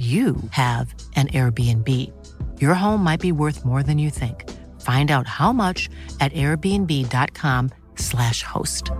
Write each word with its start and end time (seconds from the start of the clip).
you 0.00 0.36
have 0.50 0.94
an 1.14 1.28
Airbnb. 1.28 1.86
Your 2.58 2.72
home 2.72 3.04
might 3.04 3.20
be 3.20 3.32
worth 3.32 3.66
more 3.66 3.82
than 3.82 3.98
you 3.98 4.08
think. 4.08 4.48
Find 4.80 5.10
out 5.10 5.26
how 5.26 5.52
much 5.52 5.90
at 6.20 6.32
airbnb.com/slash 6.32 8.42
host. 8.42 8.90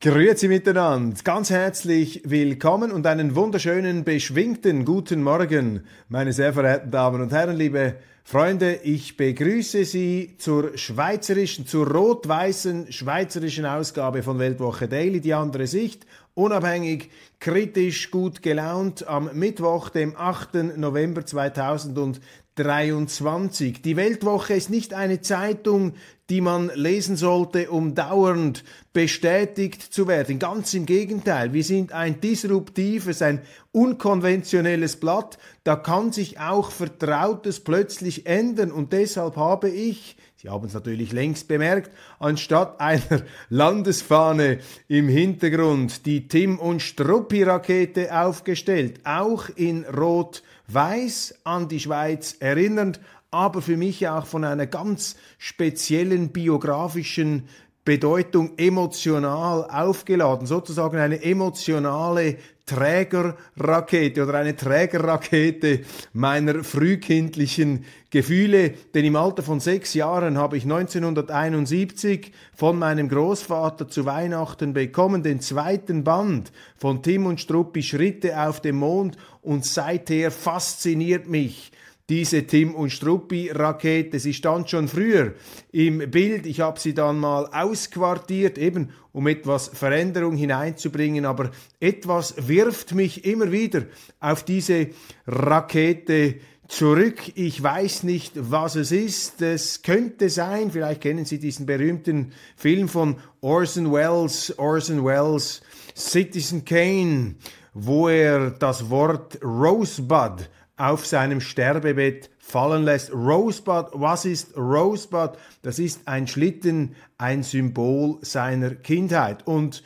Grüezi 0.00 0.46
miteinander, 0.46 1.16
ganz 1.24 1.50
herzlich 1.50 2.22
willkommen 2.24 2.92
und 2.92 3.08
einen 3.08 3.34
wunderschönen, 3.34 4.04
beschwingten 4.04 4.84
guten 4.84 5.20
Morgen, 5.20 5.80
meine 6.08 6.32
sehr 6.32 6.52
verehrten 6.52 6.92
Damen 6.92 7.22
und 7.22 7.32
Herren, 7.32 7.56
liebe 7.56 7.96
Freunde, 8.28 8.80
ich 8.82 9.16
begrüße 9.16 9.84
Sie 9.84 10.34
zur 10.36 10.76
schweizerischen, 10.76 11.64
zur 11.64 11.88
rot-weißen 11.88 12.90
schweizerischen 12.90 13.64
Ausgabe 13.64 14.24
von 14.24 14.40
Weltwoche 14.40 14.88
Daily, 14.88 15.20
die 15.20 15.32
andere 15.32 15.68
Sicht, 15.68 16.04
unabhängig, 16.34 17.08
kritisch, 17.38 18.10
gut 18.10 18.42
gelaunt, 18.42 19.06
am 19.06 19.30
Mittwoch, 19.32 19.90
dem 19.90 20.16
8. 20.16 20.76
November 20.76 21.24
2023. 21.24 23.82
Die 23.82 23.96
Weltwoche 23.96 24.54
ist 24.54 24.70
nicht 24.70 24.92
eine 24.92 25.20
Zeitung, 25.20 25.92
die 26.28 26.40
man 26.40 26.72
lesen 26.74 27.16
sollte, 27.16 27.70
um 27.70 27.94
dauernd 27.94 28.64
bestätigt 28.92 29.80
zu 29.80 30.08
werden. 30.08 30.40
Ganz 30.40 30.74
im 30.74 30.84
Gegenteil, 30.84 31.52
wir 31.52 31.62
sind 31.62 31.92
ein 31.92 32.20
disruptives, 32.20 33.22
ein 33.22 33.42
unkonventionelles 33.76 34.96
Blatt. 34.96 35.38
Da 35.62 35.76
kann 35.76 36.10
sich 36.10 36.40
auch 36.40 36.70
Vertrautes 36.70 37.60
plötzlich 37.60 38.26
ändern 38.26 38.72
und 38.72 38.92
deshalb 38.92 39.36
habe 39.36 39.68
ich 39.68 40.16
Sie 40.38 40.50
haben 40.50 40.66
es 40.66 40.74
natürlich 40.74 41.12
längst 41.12 41.48
bemerkt, 41.48 41.90
anstatt 42.18 42.78
einer 42.78 43.22
Landesfahne 43.48 44.58
im 44.86 45.08
Hintergrund 45.08 46.04
die 46.04 46.28
Tim 46.28 46.58
und 46.58 46.82
Struppi 46.82 47.42
Rakete 47.42 48.16
aufgestellt, 48.16 49.00
auch 49.04 49.48
in 49.56 49.84
Rot-Weiß 49.86 51.40
an 51.44 51.68
die 51.68 51.80
Schweiz 51.80 52.36
erinnernd, 52.38 53.00
aber 53.30 53.62
für 53.62 53.78
mich 53.78 54.06
auch 54.06 54.26
von 54.26 54.44
einer 54.44 54.66
ganz 54.66 55.16
speziellen 55.38 56.28
biografischen 56.28 57.48
Bedeutung 57.86 58.58
emotional 58.58 59.64
aufgeladen, 59.70 60.46
sozusagen 60.46 60.98
eine 60.98 61.22
emotionale 61.22 62.36
Trägerrakete 62.66 64.24
oder 64.24 64.34
eine 64.34 64.56
Trägerrakete 64.56 65.82
meiner 66.12 66.64
frühkindlichen 66.64 67.84
Gefühle, 68.10 68.74
denn 68.92 69.04
im 69.04 69.14
Alter 69.14 69.44
von 69.44 69.60
sechs 69.60 69.94
Jahren 69.94 70.36
habe 70.36 70.56
ich 70.56 70.64
1971 70.64 72.32
von 72.56 72.76
meinem 72.76 73.08
Großvater 73.08 73.86
zu 73.86 74.04
Weihnachten 74.04 74.72
bekommen, 74.72 75.22
den 75.22 75.40
zweiten 75.40 76.02
Band 76.02 76.50
von 76.76 77.04
Tim 77.04 77.26
und 77.26 77.40
Struppi 77.40 77.84
Schritte 77.84 78.40
auf 78.40 78.60
dem 78.60 78.76
Mond. 78.76 79.16
Und 79.42 79.64
seither 79.64 80.32
fasziniert 80.32 81.28
mich 81.28 81.70
diese 82.08 82.46
Tim 82.46 82.74
und 82.74 82.90
Struppi 82.90 83.50
Rakete. 83.50 84.20
Sie 84.20 84.34
stand 84.34 84.70
schon 84.70 84.88
früher 84.88 85.34
im 85.72 86.10
Bild. 86.10 86.46
Ich 86.46 86.60
habe 86.60 86.78
sie 86.78 86.94
dann 86.94 87.18
mal 87.18 87.46
ausquartiert, 87.46 88.58
eben 88.58 88.90
um 89.12 89.26
etwas 89.26 89.68
Veränderung 89.68 90.36
hineinzubringen. 90.36 91.24
Aber 91.24 91.50
etwas 91.80 92.48
wirft 92.48 92.94
mich 92.94 93.24
immer 93.24 93.50
wieder 93.50 93.86
auf 94.20 94.44
diese 94.44 94.88
Rakete 95.26 96.36
zurück. 96.68 97.32
Ich 97.34 97.60
weiß 97.60 98.04
nicht, 98.04 98.32
was 98.36 98.76
es 98.76 98.92
ist. 98.92 99.42
Es 99.42 99.82
könnte 99.82 100.30
sein, 100.30 100.70
vielleicht 100.70 101.00
kennen 101.00 101.24
Sie 101.24 101.38
diesen 101.38 101.66
berühmten 101.66 102.32
Film 102.56 102.88
von 102.88 103.16
Orson 103.40 103.92
Welles, 103.92 104.56
Orson 104.58 105.04
Welles, 105.04 105.60
Citizen 105.96 106.64
Kane, 106.64 107.36
wo 107.74 108.08
er 108.08 108.50
das 108.50 108.90
Wort 108.90 109.42
Rosebud 109.42 110.48
auf 110.76 111.06
seinem 111.06 111.40
Sterbebett 111.40 112.30
fallen 112.38 112.84
lässt. 112.84 113.12
Rosebud, 113.12 113.86
was 113.92 114.24
ist 114.24 114.56
Rosebud? 114.56 115.32
Das 115.62 115.78
ist 115.78 116.06
ein 116.06 116.26
Schlitten, 116.26 116.94
ein 117.18 117.42
Symbol 117.42 118.18
seiner 118.22 118.74
Kindheit. 118.74 119.46
Und 119.46 119.82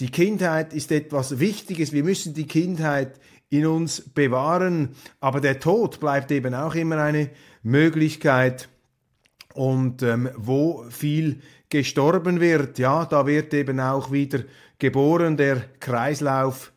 die 0.00 0.10
Kindheit 0.10 0.74
ist 0.74 0.90
etwas 0.90 1.38
Wichtiges. 1.38 1.92
Wir 1.92 2.02
müssen 2.02 2.34
die 2.34 2.46
Kindheit 2.46 3.20
in 3.50 3.66
uns 3.66 4.00
bewahren. 4.00 4.96
Aber 5.20 5.40
der 5.40 5.60
Tod 5.60 6.00
bleibt 6.00 6.32
eben 6.32 6.54
auch 6.54 6.74
immer 6.74 6.98
eine 6.98 7.30
Möglichkeit. 7.62 8.68
Und 9.54 10.02
ähm, 10.02 10.30
wo 10.34 10.84
viel 10.88 11.40
gestorben 11.68 12.40
wird, 12.40 12.78
ja, 12.78 13.04
da 13.04 13.26
wird 13.26 13.54
eben 13.54 13.78
auch 13.80 14.10
wieder 14.10 14.40
geboren 14.78 15.36
der 15.36 15.62
Kreislauf 15.78 16.71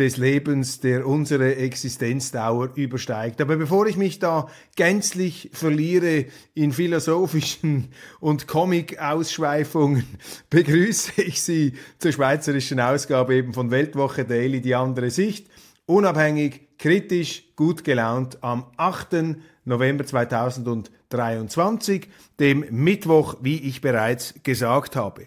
des 0.00 0.16
Lebens, 0.16 0.80
der 0.80 1.06
unsere 1.06 1.54
Existenzdauer 1.56 2.70
übersteigt. 2.74 3.38
Aber 3.40 3.56
bevor 3.56 3.86
ich 3.86 3.98
mich 3.98 4.18
da 4.18 4.48
gänzlich 4.74 5.50
verliere 5.52 6.24
in 6.54 6.72
philosophischen 6.72 7.88
und 8.18 8.48
Comic-Ausschweifungen, 8.48 10.04
begrüße 10.50 11.22
ich 11.22 11.42
Sie 11.42 11.74
zur 11.98 12.12
schweizerischen 12.12 12.80
Ausgabe 12.80 13.34
eben 13.34 13.52
von 13.52 13.70
Weltwoche 13.70 14.24
Daily, 14.24 14.62
die 14.62 14.74
andere 14.74 15.10
Sicht. 15.10 15.48
Unabhängig, 15.84 16.78
kritisch, 16.78 17.44
gut 17.54 17.84
gelaunt 17.84 18.42
am 18.42 18.64
8. 18.78 19.36
November 19.66 20.06
2023, 20.06 22.08
dem 22.40 22.64
Mittwoch, 22.70 23.36
wie 23.42 23.58
ich 23.58 23.82
bereits 23.82 24.32
gesagt 24.42 24.96
habe 24.96 25.26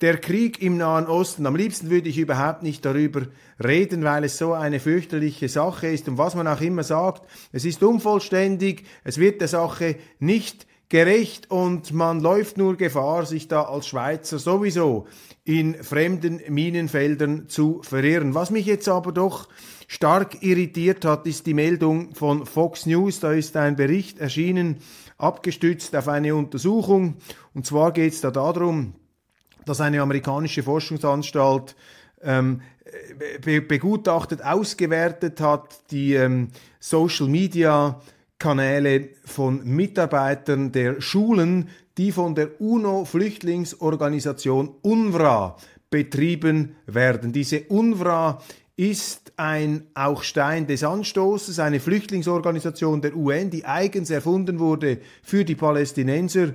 der 0.00 0.18
Krieg 0.18 0.60
im 0.60 0.76
Nahen 0.76 1.06
Osten. 1.06 1.46
Am 1.46 1.56
liebsten 1.56 1.90
würde 1.90 2.08
ich 2.08 2.18
überhaupt 2.18 2.62
nicht 2.62 2.84
darüber 2.84 3.22
reden, 3.62 4.04
weil 4.04 4.24
es 4.24 4.38
so 4.38 4.52
eine 4.52 4.80
fürchterliche 4.80 5.48
Sache 5.48 5.88
ist 5.88 6.08
und 6.08 6.18
was 6.18 6.34
man 6.34 6.48
auch 6.48 6.60
immer 6.60 6.82
sagt, 6.82 7.28
es 7.52 7.64
ist 7.64 7.82
unvollständig, 7.82 8.84
es 9.04 9.18
wird 9.18 9.40
der 9.40 9.48
Sache 9.48 9.96
nicht 10.18 10.66
gerecht 10.88 11.50
und 11.50 11.92
man 11.92 12.20
läuft 12.20 12.58
nur 12.58 12.76
Gefahr, 12.76 13.26
sich 13.26 13.48
da 13.48 13.62
als 13.62 13.88
Schweizer 13.88 14.38
sowieso 14.38 15.06
in 15.44 15.82
fremden 15.82 16.40
Minenfeldern 16.48 17.48
zu 17.48 17.82
verirren. 17.82 18.34
Was 18.34 18.50
mich 18.50 18.66
jetzt 18.66 18.88
aber 18.88 19.12
doch 19.12 19.48
stark 19.88 20.42
irritiert 20.42 21.04
hat, 21.04 21.26
ist 21.26 21.46
die 21.46 21.54
Meldung 21.54 22.14
von 22.14 22.46
Fox 22.46 22.86
News. 22.86 23.20
Da 23.20 23.32
ist 23.32 23.56
ein 23.56 23.76
Bericht 23.76 24.18
erschienen, 24.18 24.78
abgestützt 25.18 25.94
auf 25.96 26.08
eine 26.08 26.34
Untersuchung. 26.34 27.16
Und 27.54 27.66
zwar 27.66 27.92
geht 27.92 28.12
es 28.12 28.20
da 28.20 28.30
darum, 28.30 28.94
dass 29.66 29.80
eine 29.80 30.00
amerikanische 30.00 30.62
Forschungsanstalt 30.62 31.74
ähm, 32.22 32.60
be 33.44 33.60
begutachtet, 33.60 34.44
ausgewertet 34.44 35.40
hat, 35.40 35.80
die 35.90 36.14
ähm, 36.14 36.50
Social 36.80 37.28
Media 37.28 38.00
Kanäle 38.38 39.10
von 39.24 39.64
Mitarbeitern 39.64 40.70
der 40.72 41.00
Schulen, 41.00 41.68
die 41.96 42.10
von 42.12 42.34
der 42.34 42.60
UNO-Flüchtlingsorganisation 42.60 44.74
UNRWA 44.82 45.56
betrieben 45.90 46.76
werden. 46.86 47.32
Diese 47.32 47.62
UNRWA 47.62 48.42
ist 48.76 49.32
ein 49.36 49.86
auch 49.94 50.24
Stein 50.24 50.66
des 50.66 50.82
Anstoßes, 50.82 51.60
eine 51.60 51.78
Flüchtlingsorganisation 51.78 53.00
der 53.00 53.14
UN, 53.14 53.50
die 53.50 53.64
eigens 53.64 54.10
erfunden 54.10 54.58
wurde 54.58 54.98
für 55.22 55.44
die 55.44 55.54
Palästinenser 55.54 56.54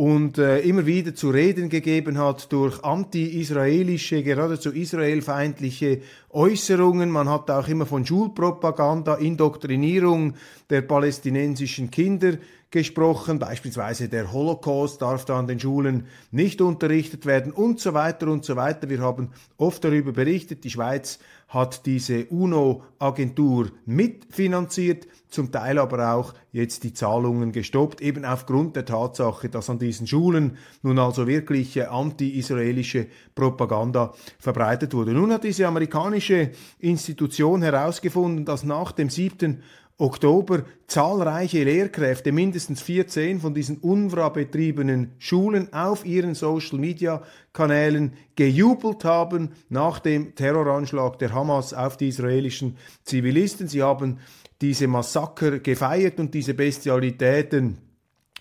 und 0.00 0.38
äh, 0.38 0.60
immer 0.60 0.86
wieder 0.86 1.14
zu 1.14 1.28
reden 1.28 1.68
gegeben 1.68 2.16
hat 2.16 2.50
durch 2.52 2.82
anti-israelische, 2.82 4.22
geradezu 4.22 4.70
israelfeindliche 4.70 6.00
Äußerungen. 6.30 7.10
Man 7.10 7.28
hat 7.28 7.50
auch 7.50 7.68
immer 7.68 7.84
von 7.84 8.06
Schulpropaganda, 8.06 9.16
Indoktrinierung 9.16 10.36
der 10.70 10.80
palästinensischen 10.80 11.90
Kinder 11.90 12.38
gesprochen. 12.70 13.38
Beispielsweise 13.38 14.08
der 14.08 14.32
Holocaust 14.32 15.02
darf 15.02 15.26
da 15.26 15.38
an 15.38 15.48
den 15.48 15.60
Schulen 15.60 16.06
nicht 16.30 16.62
unterrichtet 16.62 17.26
werden 17.26 17.52
und 17.52 17.78
so 17.78 17.92
weiter 17.92 18.28
und 18.28 18.42
so 18.42 18.56
weiter. 18.56 18.88
Wir 18.88 19.00
haben 19.00 19.28
oft 19.58 19.84
darüber 19.84 20.12
berichtet. 20.12 20.64
Die 20.64 20.70
Schweiz 20.70 21.18
hat 21.50 21.84
diese 21.84 22.26
UNO-Agentur 22.26 23.72
mitfinanziert, 23.84 25.08
zum 25.28 25.50
Teil 25.50 25.78
aber 25.78 26.14
auch 26.14 26.32
jetzt 26.52 26.84
die 26.84 26.94
Zahlungen 26.94 27.50
gestoppt, 27.50 28.00
eben 28.00 28.24
aufgrund 28.24 28.76
der 28.76 28.84
Tatsache, 28.84 29.48
dass 29.48 29.68
an 29.68 29.80
diesen 29.80 30.06
Schulen 30.06 30.56
nun 30.82 30.98
also 31.00 31.26
wirklich 31.26 31.88
anti-israelische 31.88 33.08
Propaganda 33.34 34.14
verbreitet 34.38 34.94
wurde. 34.94 35.12
Nun 35.12 35.32
hat 35.32 35.42
diese 35.42 35.66
amerikanische 35.66 36.52
Institution 36.78 37.62
herausgefunden, 37.62 38.44
dass 38.44 38.64
nach 38.64 38.92
dem 38.92 39.10
7. 39.10 39.62
Oktober 40.00 40.64
zahlreiche 40.86 41.62
Lehrkräfte, 41.62 42.32
mindestens 42.32 42.80
14 42.80 43.38
von 43.38 43.52
diesen 43.52 43.78
UNRWA-betriebenen 43.78 45.12
Schulen 45.18 45.72
auf 45.74 46.06
ihren 46.06 46.34
Social-Media-Kanälen 46.34 48.14
gejubelt 48.34 49.04
haben 49.04 49.50
nach 49.68 49.98
dem 49.98 50.34
Terroranschlag 50.34 51.18
der 51.18 51.34
Hamas 51.34 51.74
auf 51.74 51.98
die 51.98 52.08
israelischen 52.08 52.78
Zivilisten. 53.04 53.68
Sie 53.68 53.82
haben 53.82 54.20
diese 54.62 54.88
Massaker 54.88 55.58
gefeiert 55.58 56.18
und 56.18 56.32
diese 56.32 56.54
Bestialitäten 56.54 57.76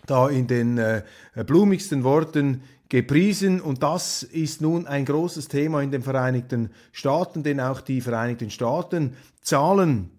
da 0.06 0.30
in 0.30 0.48
den 0.48 0.78
äh, 0.78 1.04
blumigsten 1.46 2.06
Worten 2.06 2.64
gepriesen 2.88 3.60
und 3.60 3.84
das 3.84 4.24
ist 4.24 4.62
nun 4.62 4.88
ein 4.88 5.04
großes 5.06 5.50
Thema 5.50 5.82
in 5.82 5.92
den 5.92 6.02
Vereinigten 6.02 6.72
Staaten, 6.94 7.44
denn 7.44 7.60
auch 7.60 7.82
die 7.82 8.00
Vereinigten 8.00 8.50
Staaten 8.50 9.18
zahlen 9.42 10.10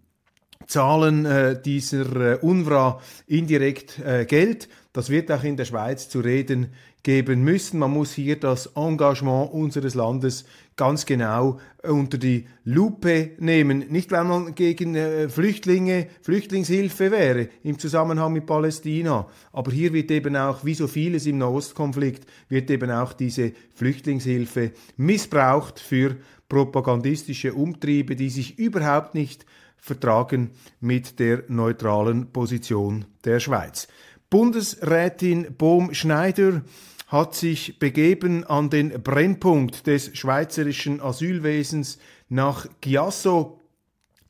zahlen 0.67 1.25
äh, 1.27 1.61
dieser 1.61 2.35
äh, 2.35 2.39
UNRWA 2.41 3.01
indirekt 3.27 3.99
äh, 3.99 4.25
Geld. 4.25 4.69
Das 4.93 5.11
wird 5.11 5.31
auch 5.31 5.45
in 5.45 5.57
der 5.57 5.65
Schweiz 5.65 6.09
zu 6.09 6.21
reden 6.21 6.69
geben 7.03 7.43
müssen. 7.43 7.79
Man 7.79 7.93
muss 7.93 8.13
hier 8.13 8.39
das 8.39 8.67
Engagement 8.77 9.53
unseres 9.53 9.95
Landes 9.95 10.45
ganz 10.77 11.07
genau 11.07 11.59
äh, 11.83 11.89
unter 11.89 12.19
die 12.19 12.47
Lupe 12.65 13.31
nehmen. 13.39 13.87
Nicht, 13.89 14.11
weil 14.13 14.25
man 14.25 14.55
gegen 14.55 14.95
äh, 14.95 15.29
Flüchtlinge, 15.29 16.09
Flüchtlingshilfe 16.23 17.11
wäre 17.11 17.49
im 17.63 17.79
Zusammenhang 17.79 18.33
mit 18.33 18.47
Palästina, 18.47 19.27
aber 19.53 19.73
hier 19.73 19.93
wird 19.93 20.11
eben 20.11 20.37
auch, 20.37 20.65
wie 20.65 20.75
so 20.75 20.87
vieles 20.87 21.27
im 21.27 21.39
Nahostkonflikt, 21.39 22.27
wird 22.49 22.71
eben 22.71 22.91
auch 22.91 23.13
diese 23.13 23.53
Flüchtlingshilfe 23.75 24.73
missbraucht 24.97 25.81
für 25.81 26.17
propagandistische 26.49 27.55
Umtriebe, 27.55 28.17
die 28.17 28.31
sich 28.31 28.59
überhaupt 28.59 29.15
nicht 29.15 29.47
vertragen 29.81 30.51
mit 30.81 31.19
der 31.19 31.45
neutralen 31.49 32.33
Position 32.33 33.05
der 33.25 33.41
Schweiz. 33.41 33.89
Bundesrätin 34.31 35.55
Bohm-Schneider 35.57 36.63
hat 37.09 37.35
sich 37.35 37.79
begeben 37.81 38.45
an 38.45 38.71
den 38.71 39.03
Brennpunkt 39.03 39.87
des 39.89 40.17
schweizerischen 40.17 41.01
Asylwesens 41.01 41.99
nach 42.29 42.67
Chiasso. 42.81 43.61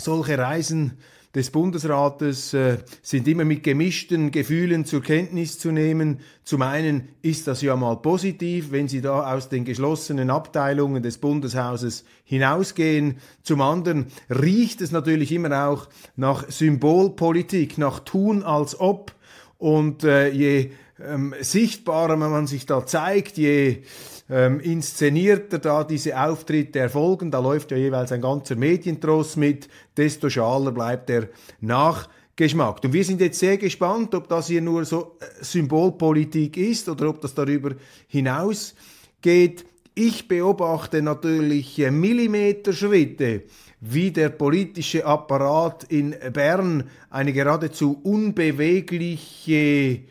Solche 0.01 0.39
Reisen 0.39 0.99
des 1.35 1.51
Bundesrates 1.51 2.55
äh, 2.55 2.79
sind 3.03 3.29
immer 3.29 3.45
mit 3.45 3.63
gemischten 3.63 4.33
Gefühlen 4.33 4.85
zur 4.85 5.03
Kenntnis 5.03 5.59
zu 5.59 5.71
nehmen. 5.71 6.21
Zum 6.43 6.63
einen 6.63 7.09
ist 7.23 7.47
das 7.47 7.63
ja 7.63 7.77
mal 7.77 7.97
positiv, 7.97 8.73
wenn 8.73 8.89
Sie 8.89 9.01
da 9.01 9.33
aus 9.33 9.49
den 9.49 9.65
geschlossenen 9.65 10.31
Abteilungen 10.31 11.03
des 11.03 11.19
Bundeshauses 11.19 12.05
hinausgehen. 12.25 13.19
Zum 13.43 13.61
anderen 13.61 14.07
riecht 14.29 14.81
es 14.81 14.91
natürlich 14.91 15.31
immer 15.31 15.69
auch 15.69 15.89
nach 16.17 16.51
Symbolpolitik, 16.51 17.79
nach 17.79 18.01
Tun 18.01 18.43
als 18.43 18.79
ob. 18.81 19.13
Und 19.59 20.03
äh, 20.03 20.31
je 20.31 20.73
ähm, 21.01 21.35
sichtbarer 21.41 22.17
man 22.17 22.47
sich 22.49 22.67
da 22.67 22.85
zeigt, 22.87 23.37
je 23.37 23.83
ähm, 24.31 24.61
inszenierter 24.61 25.59
da 25.59 25.83
diese 25.83 26.19
Auftritte 26.19 26.79
erfolgen, 26.79 27.31
da 27.31 27.41
läuft 27.41 27.73
ja 27.73 27.77
jeweils 27.77 28.13
ein 28.13 28.21
ganzer 28.21 28.55
Medientross 28.55 29.37
mit, 29.37 29.69
desto 29.97 30.31
schaler 30.31 30.71
bleibt 30.71 31.09
der 31.09 31.29
Nachgeschmack. 31.61 32.85
Und 32.85 32.93
wir 32.93 33.05
sind 33.05 33.21
jetzt 33.21 33.41
sehr 33.41 33.57
gespannt, 33.57 34.15
ob 34.15 34.29
das 34.29 34.47
hier 34.47 34.63
nur 34.63 34.85
so 34.85 35.17
äh, 35.19 35.25
Symbolpolitik 35.45 36.57
ist 36.57 36.89
oder 36.89 37.09
ob 37.09 37.21
das 37.21 37.35
darüber 37.35 37.73
hinausgeht. 38.07 39.65
Ich 39.95 40.29
beobachte 40.29 41.03
natürlich 41.03 41.77
äh, 41.81 41.91
Millimeterschritte, 41.91 43.43
wie 43.81 44.13
der 44.13 44.29
politische 44.29 45.05
Apparat 45.05 45.85
in 45.85 46.15
Bern 46.33 46.85
eine 47.09 47.33
geradezu 47.33 47.99
unbewegliche 48.05 50.03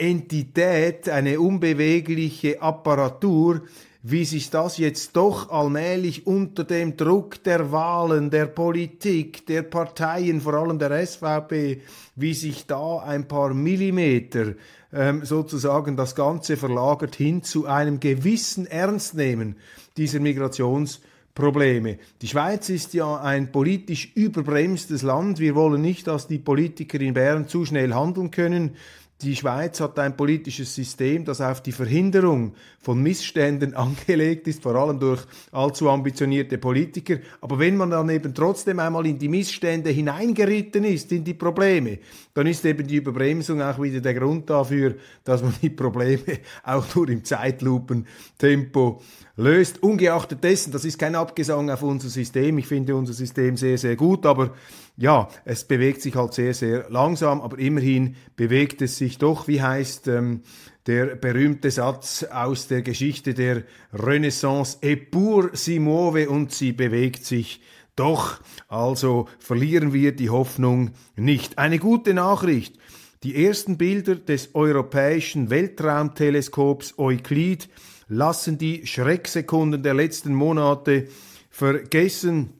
Entität, 0.00 1.08
eine 1.08 1.40
unbewegliche 1.40 2.60
Apparatur, 2.62 3.62
wie 4.02 4.24
sich 4.24 4.48
das 4.48 4.78
jetzt 4.78 5.14
doch 5.14 5.50
allmählich 5.50 6.26
unter 6.26 6.64
dem 6.64 6.96
Druck 6.96 7.42
der 7.44 7.70
Wahlen, 7.70 8.30
der 8.30 8.46
Politik, 8.46 9.46
der 9.46 9.62
Parteien, 9.62 10.40
vor 10.40 10.54
allem 10.54 10.78
der 10.78 11.06
SVP, 11.06 11.82
wie 12.16 12.34
sich 12.34 12.66
da 12.66 13.00
ein 13.00 13.28
paar 13.28 13.52
Millimeter 13.52 14.54
ähm, 14.92 15.24
sozusagen 15.24 15.96
das 15.96 16.14
Ganze 16.14 16.56
verlagert 16.56 17.14
hin 17.14 17.42
zu 17.42 17.66
einem 17.66 18.00
gewissen 18.00 18.66
Ernstnehmen 18.66 19.56
dieser 19.98 20.20
Migrationsprobleme. 20.20 21.98
Die 22.22 22.28
Schweiz 22.28 22.70
ist 22.70 22.94
ja 22.94 23.20
ein 23.20 23.52
politisch 23.52 24.12
überbremstes 24.14 25.02
Land. 25.02 25.38
Wir 25.40 25.54
wollen 25.54 25.82
nicht, 25.82 26.06
dass 26.06 26.26
die 26.26 26.38
Politiker 26.38 27.00
in 27.00 27.12
Bern 27.12 27.48
zu 27.48 27.66
schnell 27.66 27.92
handeln 27.92 28.30
können. 28.30 28.76
Die 29.22 29.36
Schweiz 29.36 29.80
hat 29.80 29.98
ein 29.98 30.16
politisches 30.16 30.74
System, 30.74 31.26
das 31.26 31.42
auf 31.42 31.62
die 31.62 31.72
Verhinderung 31.72 32.54
von 32.78 33.02
Missständen 33.02 33.74
angelegt 33.76 34.48
ist, 34.48 34.62
vor 34.62 34.74
allem 34.74 34.98
durch 34.98 35.20
allzu 35.52 35.90
ambitionierte 35.90 36.56
Politiker. 36.56 37.18
Aber 37.42 37.58
wenn 37.58 37.76
man 37.76 37.90
dann 37.90 38.08
eben 38.08 38.32
trotzdem 38.34 38.78
einmal 38.78 39.06
in 39.06 39.18
die 39.18 39.28
Missstände 39.28 39.90
hineingeritten 39.90 40.84
ist, 40.84 41.12
in 41.12 41.22
die 41.22 41.34
Probleme, 41.34 41.98
dann 42.32 42.46
ist 42.46 42.64
eben 42.64 42.86
die 42.86 42.96
Überbremsung 42.96 43.60
auch 43.60 43.82
wieder 43.82 44.00
der 44.00 44.14
Grund 44.14 44.48
dafür, 44.48 44.94
dass 45.22 45.42
man 45.42 45.54
die 45.60 45.70
Probleme 45.70 46.38
auch 46.64 46.94
nur 46.94 47.10
im 47.10 47.22
Zeitlupentempo 47.22 49.02
löst. 49.36 49.82
Ungeachtet 49.82 50.42
dessen, 50.42 50.72
das 50.72 50.86
ist 50.86 50.98
kein 50.98 51.14
Abgesang 51.14 51.68
auf 51.70 51.82
unser 51.82 52.08
System. 52.08 52.56
Ich 52.56 52.66
finde 52.66 52.94
unser 52.94 53.12
System 53.12 53.58
sehr, 53.58 53.76
sehr 53.76 53.96
gut, 53.96 54.24
aber 54.24 54.54
ja, 55.00 55.30
es 55.46 55.64
bewegt 55.64 56.02
sich 56.02 56.14
halt 56.14 56.34
sehr, 56.34 56.52
sehr 56.52 56.90
langsam, 56.90 57.40
aber 57.40 57.58
immerhin 57.58 58.16
bewegt 58.36 58.82
es 58.82 58.98
sich 58.98 59.16
doch, 59.16 59.48
wie 59.48 59.62
heißt 59.62 60.08
ähm, 60.08 60.42
der 60.86 61.16
berühmte 61.16 61.70
Satz 61.70 62.22
aus 62.24 62.68
der 62.68 62.82
Geschichte 62.82 63.32
der 63.32 63.62
Renaissance, 63.94 64.76
et 64.82 65.10
pour 65.10 65.48
si 65.54 65.78
muove 65.78 66.28
und 66.28 66.52
sie 66.52 66.72
bewegt 66.72 67.24
sich 67.24 67.62
doch. 67.96 68.40
Also 68.68 69.26
verlieren 69.38 69.94
wir 69.94 70.14
die 70.14 70.28
Hoffnung 70.28 70.90
nicht. 71.16 71.56
Eine 71.56 71.78
gute 71.78 72.12
Nachricht. 72.12 72.76
Die 73.22 73.42
ersten 73.46 73.78
Bilder 73.78 74.16
des 74.16 74.54
europäischen 74.54 75.48
Weltraumteleskops 75.48 76.98
Euklid 76.98 77.70
lassen 78.08 78.58
die 78.58 78.86
Schrecksekunden 78.86 79.82
der 79.82 79.94
letzten 79.94 80.34
Monate 80.34 81.08
vergessen. 81.48 82.59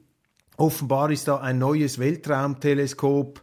Offenbar 0.60 1.10
ist 1.10 1.26
da 1.26 1.38
ein 1.38 1.56
neues 1.56 1.98
Weltraumteleskop 1.98 3.42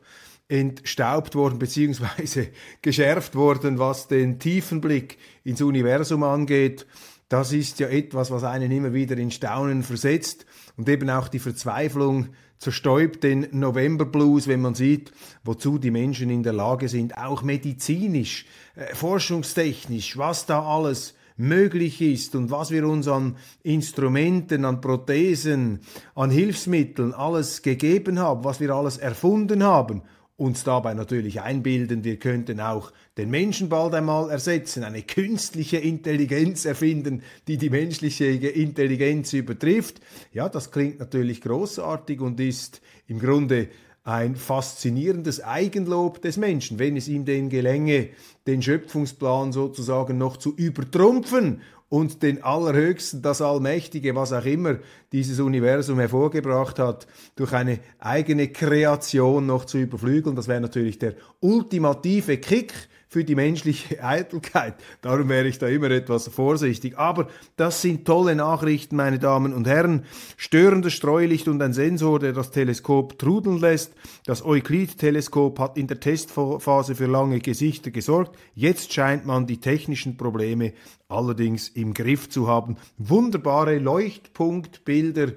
entstaubt 0.50 1.34
worden 1.34 1.58
beziehungsweise 1.58 2.50
geschärft 2.84 3.34
worden, 3.34 3.80
was 3.80 4.08
den 4.08 4.38
tiefen 4.38 4.82
Blick 4.82 5.18
ins 5.44 5.64
Universum 5.64 6.22
angeht. 6.22 6.86
Das 7.28 7.54
ist 7.54 7.80
ja 7.80 7.88
etwas, 7.88 8.30
was 8.30 8.44
einen 8.44 8.70
immer 8.70 8.94
wieder 8.94 9.18
in 9.18 9.32
Staunen 9.32 9.82
versetzt 9.82 10.46
und 10.76 10.88
eben 10.90 11.10
auch 11.10 11.28
die 11.28 11.40
Verzweiflung 11.40 12.28
zerstäubt 12.60 13.24
den 13.24 13.48
November 13.50 14.06
Blues, 14.06 14.48
wenn 14.48 14.62
man 14.62 14.76
sieht, 14.76 15.12
wozu 15.44 15.80
die 15.80 15.90
Menschen 15.90 16.30
in 16.30 16.44
der 16.44 16.54
Lage 16.54 16.88
sind, 16.88 17.18
auch 17.18 17.42
medizinisch, 17.42 18.46
äh, 18.76 18.94
forschungstechnisch, 18.94 20.20
was 20.20 20.46
da 20.46 20.62
alles 20.62 21.16
möglich 21.38 22.02
ist 22.02 22.36
und 22.36 22.52
was 22.52 22.72
wir 22.72 22.86
uns 22.88 23.08
an 23.08 23.38
Instrumenten, 23.64 24.66
an 24.66 24.82
Prothesen, 24.82 25.80
an 26.16 26.32
Hilfsmitteln 26.32 27.14
alles 27.14 27.62
gegeben 27.62 28.20
haben, 28.20 28.44
was 28.44 28.60
wir 28.60 28.72
alles 28.72 28.98
erfunden 28.98 29.64
haben, 29.64 30.02
uns 30.36 30.64
dabei 30.64 30.94
natürlich 30.94 31.42
einbilden, 31.42 32.04
wir 32.04 32.18
könnten 32.18 32.60
auch 32.60 32.92
den 33.18 33.32
Menschen 33.32 33.70
bald 33.70 33.96
einmal 33.96 34.30
ersetzen, 34.30 34.84
eine 34.84 35.02
künstliche 35.02 35.78
Intelligenz 35.78 36.66
erfinden, 36.66 37.24
die 37.48 37.58
die 37.58 37.72
menschliche 37.72 38.26
Intelligenz 38.26 39.34
übertrifft. 39.34 40.00
Ja, 40.34 40.48
das 40.48 40.72
klingt 40.72 41.00
natürlich 41.00 41.42
großartig 41.42 42.22
und 42.22 42.40
ist 42.40 42.82
im 43.08 43.20
Grunde 43.20 43.70
ein 44.08 44.38
faszinierendes 44.38 45.44
Eigenlob 45.44 46.22
des 46.22 46.38
Menschen, 46.38 46.80
wenn 46.80 46.96
es 46.96 47.10
ihm 47.10 47.26
denn 47.26 47.50
gelänge, 47.50 48.08
den 48.48 48.62
Schöpfungsplan 48.62 49.52
sozusagen 49.52 50.18
noch 50.18 50.38
zu 50.38 50.56
übertrumpfen 50.56 51.62
und 51.90 52.24
den 52.24 52.42
Allerhöchsten, 52.42 53.22
das 53.22 53.42
Allmächtige, 53.42 54.16
was 54.16 54.32
auch 54.32 54.46
immer 54.46 54.78
dieses 55.12 55.42
Universum 55.42 56.00
hervorgebracht 56.00 56.80
hat, 56.80 57.06
durch 57.36 57.52
eine 57.52 57.80
eigene 58.00 58.48
Kreation 58.48 59.46
noch 59.46 59.66
zu 59.66 59.78
überflügeln. 59.78 60.38
Das 60.38 60.48
wäre 60.48 60.62
natürlich 60.62 61.00
der 61.00 61.16
ultimative 61.42 62.38
Kick 62.38 62.74
für 63.10 63.24
die 63.24 63.36
menschliche 63.36 64.04
Eitelkeit. 64.04 64.76
Darum 65.02 65.30
wäre 65.30 65.48
ich 65.48 65.60
da 65.60 65.68
immer 65.68 65.92
etwas 65.92 66.28
vorsichtig. 66.28 66.98
Aber 66.98 67.28
das 67.56 67.82
sind 67.82 68.06
tolle 68.06 68.36
Nachrichten, 68.36 68.96
meine 68.96 69.20
Damen 69.20 69.54
und 69.54 69.68
Herren. 69.68 70.06
Störendes 70.36 70.94
Streulicht 70.94 71.48
und 71.48 71.62
ein 71.62 71.74
Sensor, 71.74 72.20
der 72.20 72.34
das 72.34 72.52
Teleskop 72.52 73.18
trudeln 73.18 73.60
lässt. 73.60 73.94
Das 74.26 74.44
Euklid-Teleskop 74.44 75.60
hat 75.60 75.78
in 75.78 75.88
der 75.88 76.00
Testphase 76.00 76.96
für 76.96 77.08
lange 77.08 77.40
Gesichter 77.40 77.92
gesorgt. 77.92 78.38
Jetzt 78.56 78.94
scheint 78.94 79.26
man 79.26 79.48
die 79.48 79.60
technischen 79.60 80.18
Probleme 80.18 80.74
allerdings 81.10 81.70
im 81.70 81.94
Griff 81.94 82.30
zu 82.30 82.48
haben. 82.48 82.78
Wunderbare 82.98 83.78
Leuchtpunktbilder 83.78 85.34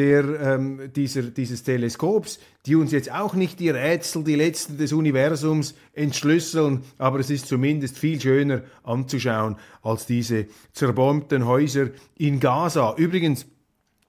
der, 0.00 0.40
ähm, 0.40 0.90
dieser, 0.96 1.24
dieses 1.24 1.62
Teleskops, 1.62 2.40
die 2.64 2.74
uns 2.74 2.90
jetzt 2.90 3.12
auch 3.12 3.34
nicht 3.34 3.60
die 3.60 3.68
Rätsel, 3.68 4.24
die 4.24 4.34
letzten 4.34 4.78
des 4.78 4.94
Universums 4.94 5.74
entschlüsseln, 5.92 6.84
aber 6.96 7.18
es 7.18 7.28
ist 7.28 7.46
zumindest 7.46 7.98
viel 7.98 8.18
schöner 8.18 8.62
anzuschauen 8.82 9.56
als 9.82 10.06
diese 10.06 10.46
zerbombten 10.72 11.44
Häuser 11.44 11.90
in 12.16 12.40
Gaza. 12.40 12.94
Übrigens, 12.96 13.44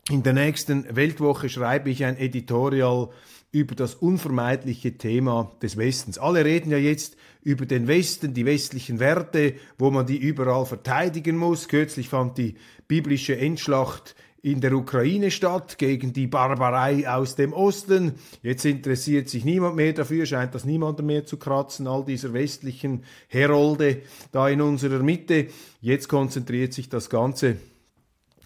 in 0.09 0.23
der 0.23 0.31
nächsten 0.31 0.95
Weltwoche 0.95 1.49
schreibe 1.49 1.89
ich 1.89 2.05
ein 2.05 2.17
Editorial 2.17 3.09
über 3.51 3.75
das 3.75 3.95
unvermeidliche 3.95 4.97
Thema 4.97 5.51
des 5.61 5.75
Westens. 5.75 6.17
Alle 6.17 6.45
reden 6.45 6.71
ja 6.71 6.77
jetzt 6.77 7.17
über 7.43 7.65
den 7.65 7.87
Westen, 7.87 8.33
die 8.33 8.45
westlichen 8.45 8.99
Werte, 8.99 9.55
wo 9.77 9.91
man 9.91 10.05
die 10.05 10.17
überall 10.17 10.65
verteidigen 10.65 11.35
muss. 11.35 11.67
Kürzlich 11.67 12.07
fand 12.07 12.37
die 12.37 12.55
biblische 12.87 13.37
Endschlacht 13.37 14.15
in 14.43 14.59
der 14.59 14.73
Ukraine 14.73 15.29
statt 15.29 15.77
gegen 15.77 16.13
die 16.13 16.27
Barbarei 16.27 17.07
aus 17.07 17.35
dem 17.35 17.53
Osten. 17.53 18.13
Jetzt 18.41 18.65
interessiert 18.65 19.29
sich 19.29 19.45
niemand 19.45 19.75
mehr 19.75 19.93
dafür, 19.93 20.25
scheint 20.25 20.55
das 20.55 20.65
niemandem 20.65 21.05
mehr 21.05 21.25
zu 21.25 21.37
kratzen, 21.37 21.87
all 21.87 22.03
dieser 22.03 22.33
westlichen 22.33 23.03
Herolde 23.27 24.01
da 24.31 24.49
in 24.49 24.61
unserer 24.61 25.03
Mitte. 25.03 25.47
Jetzt 25.79 26.09
konzentriert 26.09 26.73
sich 26.73 26.89
das 26.89 27.09
Ganze 27.09 27.57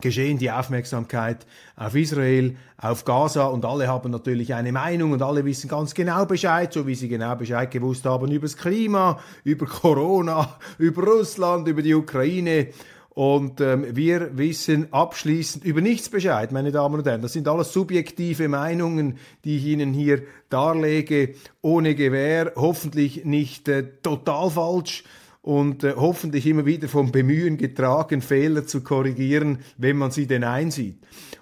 Geschehen 0.01 0.37
die 0.37 0.51
Aufmerksamkeit 0.51 1.47
auf 1.77 1.95
Israel, 1.95 2.57
auf 2.77 3.05
Gaza 3.05 3.45
und 3.45 3.63
alle 3.63 3.87
haben 3.87 4.11
natürlich 4.11 4.53
eine 4.53 4.73
Meinung 4.73 5.13
und 5.13 5.21
alle 5.21 5.45
wissen 5.45 5.69
ganz 5.69 5.93
genau 5.93 6.25
Bescheid, 6.25 6.73
so 6.73 6.85
wie 6.85 6.95
sie 6.95 7.07
genau 7.07 7.33
Bescheid 7.35 7.71
gewusst 7.71 8.05
haben 8.05 8.29
über 8.29 8.45
das 8.45 8.57
Klima, 8.57 9.19
über 9.45 9.65
Corona, 9.65 10.59
über 10.77 11.01
Russland, 11.03 11.69
über 11.69 11.81
die 11.81 11.95
Ukraine 11.95 12.67
und 13.15 13.62
ähm, 13.62 13.86
wir 13.95 14.38
wissen 14.38 14.91
abschließend 14.91 15.63
über 15.63 15.79
nichts 15.79 16.10
Bescheid, 16.10 16.51
meine 16.51 16.74
Damen 16.74 16.95
und 16.95 17.07
Herren. 17.07 17.22
Das 17.22 17.31
sind 17.31 17.48
alles 17.48 17.72
subjektive 17.72 18.50
Meinungen, 18.50 19.17
die 19.45 19.55
ich 19.55 19.65
Ihnen 19.67 19.93
hier 19.93 20.24
darlege, 20.50 21.34
ohne 21.62 21.95
Gewähr, 21.95 22.51
hoffentlich 22.57 23.24
nicht 23.24 23.69
äh, 23.69 23.86
total 24.03 24.51
falsch 24.51 25.05
und 25.41 25.86
äh, 25.86 25.93
hoffentlich 25.95 26.45
immer 26.45 26.65
wieder 26.65 26.89
vom 26.89 27.13
Bemühen 27.13 27.55
getragen, 27.57 28.22
Fehler 28.22 28.67
zu 28.67 28.84
korrigieren, 28.84 29.60
wenn 29.77 29.95
man 29.95 30.12
sie 30.12 30.27
denn 30.27 30.43
einsieht. 30.43 30.98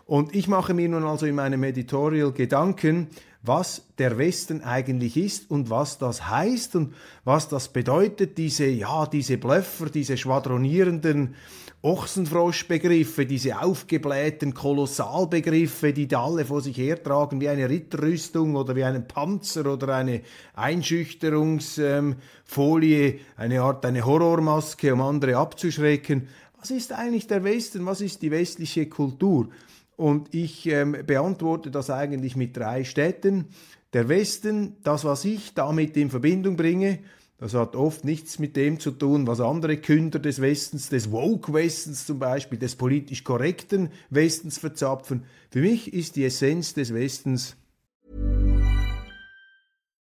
Und 0.05 0.35
ich 0.35 0.47
mache 0.47 0.75
mir 0.75 0.89
nun 0.89 1.03
also 1.05 1.25
in 1.25 1.33
meinem 1.33 1.63
Editorial 1.63 2.33
Gedanken, 2.33 3.07
was 3.43 3.83
der 3.97 4.17
Westen 4.17 4.63
eigentlich 4.63 5.17
ist 5.17 5.51
und 5.51 5.69
was 5.69 5.97
das 5.97 6.29
heißt 6.29 6.77
und 6.77 6.93
was 7.25 7.49
das 7.49 7.67
bedeutet, 7.67 8.37
diese, 8.37 8.65
ja, 8.65 9.05
diese 9.05 9.37
Blöffer, 9.37 9.89
diese 9.89 10.15
schwadronierenden 10.15 11.35
Ochsenfroschbegriffe, 11.81 13.25
diese 13.25 13.61
aufgeblähten 13.61 14.53
Kolossalbegriffe, 14.53 15.91
die 15.91 16.07
da 16.07 16.23
alle 16.23 16.45
vor 16.45 16.61
sich 16.61 16.77
hertragen, 16.77 17.41
wie 17.41 17.49
eine 17.49 17.69
Ritterrüstung 17.69 18.55
oder 18.55 18.77
wie 18.77 18.85
einen 18.85 19.05
Panzer 19.05 19.73
oder 19.73 19.93
eine 19.93 20.21
Einschüchterungsfolie, 20.53 23.19
eine 23.35 23.61
Art, 23.61 23.85
eine 23.85 24.05
Horrormaske, 24.05 24.93
um 24.93 25.01
andere 25.01 25.35
abzuschrecken. 25.35 26.29
Was 26.61 26.71
ist 26.71 26.93
eigentlich 26.93 27.27
der 27.27 27.43
Westen? 27.43 27.85
Was 27.85 27.99
ist 27.99 28.21
die 28.21 28.31
westliche 28.31 28.85
Kultur? 28.85 29.49
Und 29.95 30.33
ich 30.33 30.65
ähm, 30.67 30.97
beantworte 31.05 31.71
das 31.71 31.89
eigentlich 31.89 32.35
mit 32.35 32.57
drei 32.57 32.83
Städten. 32.83 33.49
Der 33.93 34.09
Westen, 34.09 34.77
das, 34.83 35.05
was 35.05 35.23
ich 35.23 35.53
damit 35.53 35.95
in 35.97 36.09
Verbindung 36.09 36.55
bringe, 36.55 36.99
das 37.37 37.53
hat 37.53 37.75
oft 37.75 38.05
nichts 38.05 38.39
mit 38.39 38.55
dem 38.55 38.79
zu 38.79 38.91
tun, 38.91 39.27
was 39.27 39.41
andere 39.41 39.77
Künder 39.77 40.19
des 40.19 40.39
Westens, 40.39 40.89
des 40.89 41.11
Woke-Westens 41.11 42.05
zum 42.05 42.17
Beispiel, 42.17 42.57
des 42.57 42.75
politisch 42.75 43.23
korrekten 43.23 43.89
Westens 44.09 44.57
verzapfen. 44.57 45.25
Für 45.51 45.59
mich 45.59 45.93
ist 45.93 46.15
die 46.15 46.23
Essenz 46.23 46.73
des 46.73 46.93
Westens. 46.93 47.57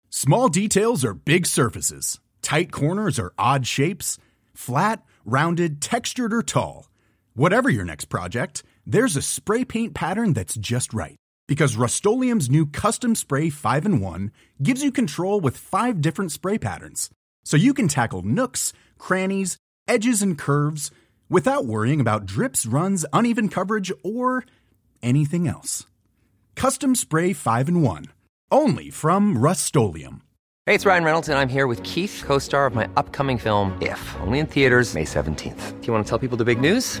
Small 0.08 0.48
details 0.48 1.04
are 1.04 1.14
big 1.14 1.46
surfaces. 1.46 2.20
Tight 2.42 2.70
corners 2.70 3.18
are 3.18 3.32
odd 3.36 3.66
shapes. 3.66 4.18
Flat, 4.54 5.02
rounded, 5.26 5.80
textured 5.80 6.32
or 6.32 6.44
tall. 6.44 6.86
Whatever 7.34 7.68
your 7.68 7.84
next 7.84 8.08
project, 8.08 8.62
there's 8.86 9.16
a 9.16 9.22
spray 9.22 9.64
paint 9.64 9.94
pattern 9.94 10.32
that's 10.32 10.54
just 10.54 10.94
right. 10.94 11.16
Because 11.48 11.76
Rust 11.76 12.04
new 12.04 12.66
Custom 12.66 13.14
Spray 13.14 13.50
5 13.50 13.86
in 13.86 14.00
1 14.00 14.32
gives 14.62 14.82
you 14.82 14.92
control 14.92 15.40
with 15.40 15.56
five 15.56 16.00
different 16.00 16.32
spray 16.32 16.56
patterns. 16.56 17.10
So 17.44 17.56
you 17.56 17.74
can 17.74 17.88
tackle 17.88 18.22
nooks, 18.22 18.72
crannies, 18.98 19.56
edges, 19.86 20.22
and 20.22 20.38
curves 20.38 20.90
without 21.28 21.66
worrying 21.66 22.00
about 22.00 22.26
drips, 22.26 22.64
runs, 22.64 23.04
uneven 23.12 23.48
coverage, 23.48 23.92
or 24.04 24.44
anything 25.02 25.48
else. 25.48 25.86
Custom 26.54 26.94
Spray 26.94 27.32
5 27.32 27.68
in 27.68 27.82
1. 27.82 28.06
Only 28.50 28.90
from 28.90 29.36
Rust 29.38 29.74
Hey, 29.74 30.74
it's 30.74 30.86
Ryan 30.86 31.04
Reynolds, 31.04 31.28
and 31.28 31.38
I'm 31.38 31.48
here 31.48 31.66
with 31.66 31.82
Keith, 31.82 32.22
co 32.26 32.38
star 32.38 32.66
of 32.66 32.74
my 32.74 32.88
upcoming 32.96 33.38
film, 33.38 33.76
If, 33.80 34.16
only 34.20 34.38
in 34.38 34.46
theaters, 34.46 34.94
May 34.94 35.04
17th. 35.04 35.80
Do 35.80 35.86
you 35.86 35.92
want 35.92 36.04
to 36.04 36.08
tell 36.08 36.18
people 36.18 36.36
the 36.36 36.44
big 36.44 36.60
news? 36.60 37.00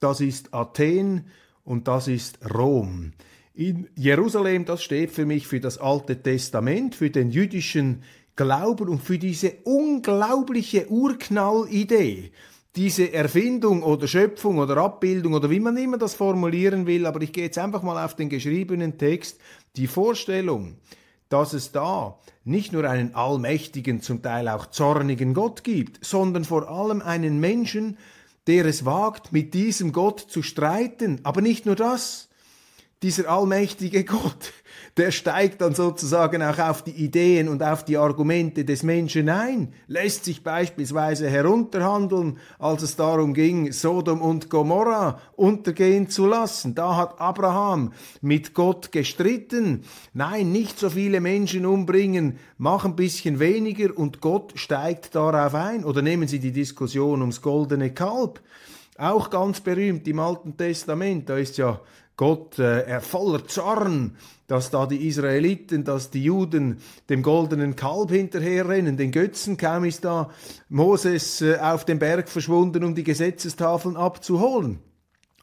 Das 0.00 0.20
ist 0.20 0.52
Athen 0.52 1.26
und 1.64 1.86
das 1.86 2.08
ist 2.08 2.38
Rom. 2.54 3.12
In 3.54 3.88
Jerusalem, 3.94 4.64
das 4.64 4.82
steht 4.82 5.10
für 5.10 5.26
mich 5.26 5.46
für 5.46 5.60
das 5.60 5.78
Alte 5.78 6.20
Testament, 6.20 6.94
für 6.94 7.10
den 7.10 7.30
jüdischen 7.30 8.02
Glauben 8.34 8.88
und 8.88 9.02
für 9.02 9.18
diese 9.18 9.52
unglaubliche 9.64 10.90
Urknallidee, 10.90 12.32
diese 12.76 13.12
Erfindung 13.12 13.82
oder 13.82 14.06
Schöpfung 14.06 14.58
oder 14.58 14.78
Abbildung 14.78 15.34
oder 15.34 15.50
wie 15.50 15.60
man 15.60 15.76
immer 15.76 15.98
das 15.98 16.14
formulieren 16.14 16.86
will, 16.86 17.04
aber 17.04 17.20
ich 17.20 17.32
gehe 17.32 17.44
jetzt 17.44 17.58
einfach 17.58 17.82
mal 17.82 18.02
auf 18.02 18.16
den 18.16 18.30
geschriebenen 18.30 18.96
Text, 18.96 19.40
die 19.76 19.88
Vorstellung, 19.88 20.76
dass 21.28 21.52
es 21.52 21.72
da 21.72 22.18
nicht 22.44 22.72
nur 22.72 22.88
einen 22.88 23.14
allmächtigen, 23.14 24.00
zum 24.00 24.22
Teil 24.22 24.48
auch 24.48 24.66
zornigen 24.66 25.34
Gott 25.34 25.62
gibt, 25.64 26.04
sondern 26.04 26.44
vor 26.44 26.68
allem 26.68 27.02
einen 27.02 27.40
Menschen, 27.40 27.98
der 28.50 28.66
es 28.66 28.84
wagt, 28.84 29.30
mit 29.32 29.54
diesem 29.54 29.92
Gott 29.92 30.18
zu 30.18 30.42
streiten. 30.42 31.20
Aber 31.22 31.40
nicht 31.40 31.66
nur 31.66 31.76
das. 31.76 32.28
Dieser 33.00 33.30
allmächtige 33.30 34.04
Gott, 34.04 34.52
der 35.00 35.12
steigt 35.12 35.62
dann 35.62 35.74
sozusagen 35.74 36.42
auch 36.42 36.58
auf 36.58 36.82
die 36.82 36.90
Ideen 36.90 37.48
und 37.48 37.62
auf 37.62 37.86
die 37.86 37.96
Argumente 37.96 38.66
des 38.66 38.82
Menschen 38.82 39.30
ein, 39.30 39.72
lässt 39.86 40.26
sich 40.26 40.44
beispielsweise 40.44 41.26
herunterhandeln, 41.30 42.36
als 42.58 42.82
es 42.82 42.96
darum 42.96 43.32
ging, 43.32 43.72
Sodom 43.72 44.20
und 44.20 44.50
Gomorra 44.50 45.18
untergehen 45.36 46.10
zu 46.10 46.26
lassen. 46.26 46.74
Da 46.74 46.96
hat 46.96 47.18
Abraham 47.18 47.94
mit 48.20 48.52
Gott 48.52 48.92
gestritten. 48.92 49.84
Nein, 50.12 50.52
nicht 50.52 50.78
so 50.78 50.90
viele 50.90 51.22
Menschen 51.22 51.64
umbringen, 51.64 52.36
mach 52.58 52.84
ein 52.84 52.94
bisschen 52.94 53.38
weniger 53.38 53.96
und 53.96 54.20
Gott 54.20 54.52
steigt 54.56 55.14
darauf 55.14 55.54
ein. 55.54 55.82
Oder 55.86 56.02
nehmen 56.02 56.28
Sie 56.28 56.40
die 56.40 56.52
Diskussion 56.52 57.22
ums 57.22 57.40
goldene 57.40 57.94
Kalb. 57.94 58.42
Auch 58.98 59.30
ganz 59.30 59.62
berühmt 59.62 60.06
im 60.08 60.18
Alten 60.18 60.58
Testament, 60.58 61.30
da 61.30 61.38
ist 61.38 61.56
ja 61.56 61.80
Gott 62.20 62.58
äh, 62.58 63.00
voller 63.00 63.46
Zorn, 63.46 64.14
dass 64.46 64.68
da 64.68 64.84
die 64.84 65.08
Israeliten, 65.08 65.84
dass 65.84 66.10
die 66.10 66.22
Juden 66.22 66.82
dem 67.08 67.22
goldenen 67.22 67.76
Kalb 67.76 68.10
hinterherrennen, 68.10 68.98
den 68.98 69.10
Götzen, 69.10 69.56
kaum 69.56 69.84
ist 69.84 70.04
da 70.04 70.28
Moses 70.68 71.40
äh, 71.40 71.56
auf 71.56 71.86
dem 71.86 71.98
Berg 71.98 72.28
verschwunden, 72.28 72.84
um 72.84 72.94
die 72.94 73.04
Gesetzestafeln 73.04 73.96
abzuholen. 73.96 74.80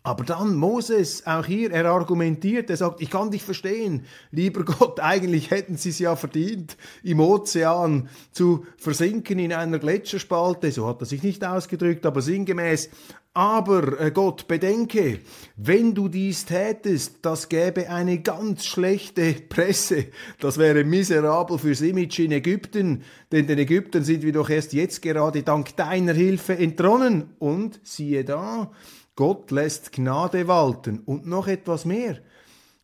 Aber 0.08 0.24
dann 0.24 0.56
Moses, 0.56 1.28
auch 1.28 1.46
hier, 1.46 1.70
er 1.70 1.88
argumentiert, 1.88 2.70
er 2.70 2.78
sagt, 2.78 3.02
ich 3.02 3.10
kann 3.10 3.30
dich 3.30 3.44
verstehen, 3.44 4.06
lieber 4.32 4.64
Gott, 4.64 5.00
eigentlich 5.02 5.52
hätten 5.52 5.76
sie 5.76 5.90
es 5.90 6.00
ja 6.00 6.16
verdient, 6.16 6.78
im 7.04 7.20
Ozean 7.20 8.08
zu 8.32 8.66
versinken 8.78 9.38
in 9.38 9.52
einer 9.52 9.80
Gletscherspalte, 9.80 10.72
so 10.72 10.88
hat 10.88 11.02
er 11.02 11.06
sich 11.06 11.24
nicht 11.24 11.44
ausgedrückt, 11.44 12.06
aber 12.06 12.22
sinngemäß, 12.22 12.90
aber 13.34 14.00
äh, 14.00 14.12
Gott, 14.12 14.48
bedenke, 14.48 15.20
wenn 15.58 15.94
du 15.94 16.08
dies 16.08 16.46
tätest, 16.46 17.18
das 17.24 17.50
gäbe 17.50 17.90
eine 17.90 18.20
ganz 18.20 18.66
schlechte 18.66 19.34
Presse. 19.34 20.06
Das 20.40 20.58
wäre 20.58 20.86
miserabel 20.86 21.58
fürs 21.58 21.82
Image 21.82 22.20
in 22.20 22.32
Ägypten, 22.32 23.04
denn 23.34 23.46
den 23.46 23.60
Ägyptern 23.60 24.06
sind 24.06 24.24
wir 24.24 24.32
doch 24.32 24.50
erst 24.50 24.72
jetzt 24.72 25.02
gerade 25.02 25.44
dank 25.44 25.76
deiner 25.76 26.14
Hilfe 26.14 26.58
entronnen. 26.58 27.36
Und 27.40 27.82
siehe 27.84 28.24
da, 28.24 28.72
Gott 29.18 29.50
lässt 29.50 29.92
Gnade 29.92 30.48
walten 30.48 31.00
und 31.00 31.26
noch 31.26 31.48
etwas 31.48 31.86
mehr. 31.86 32.20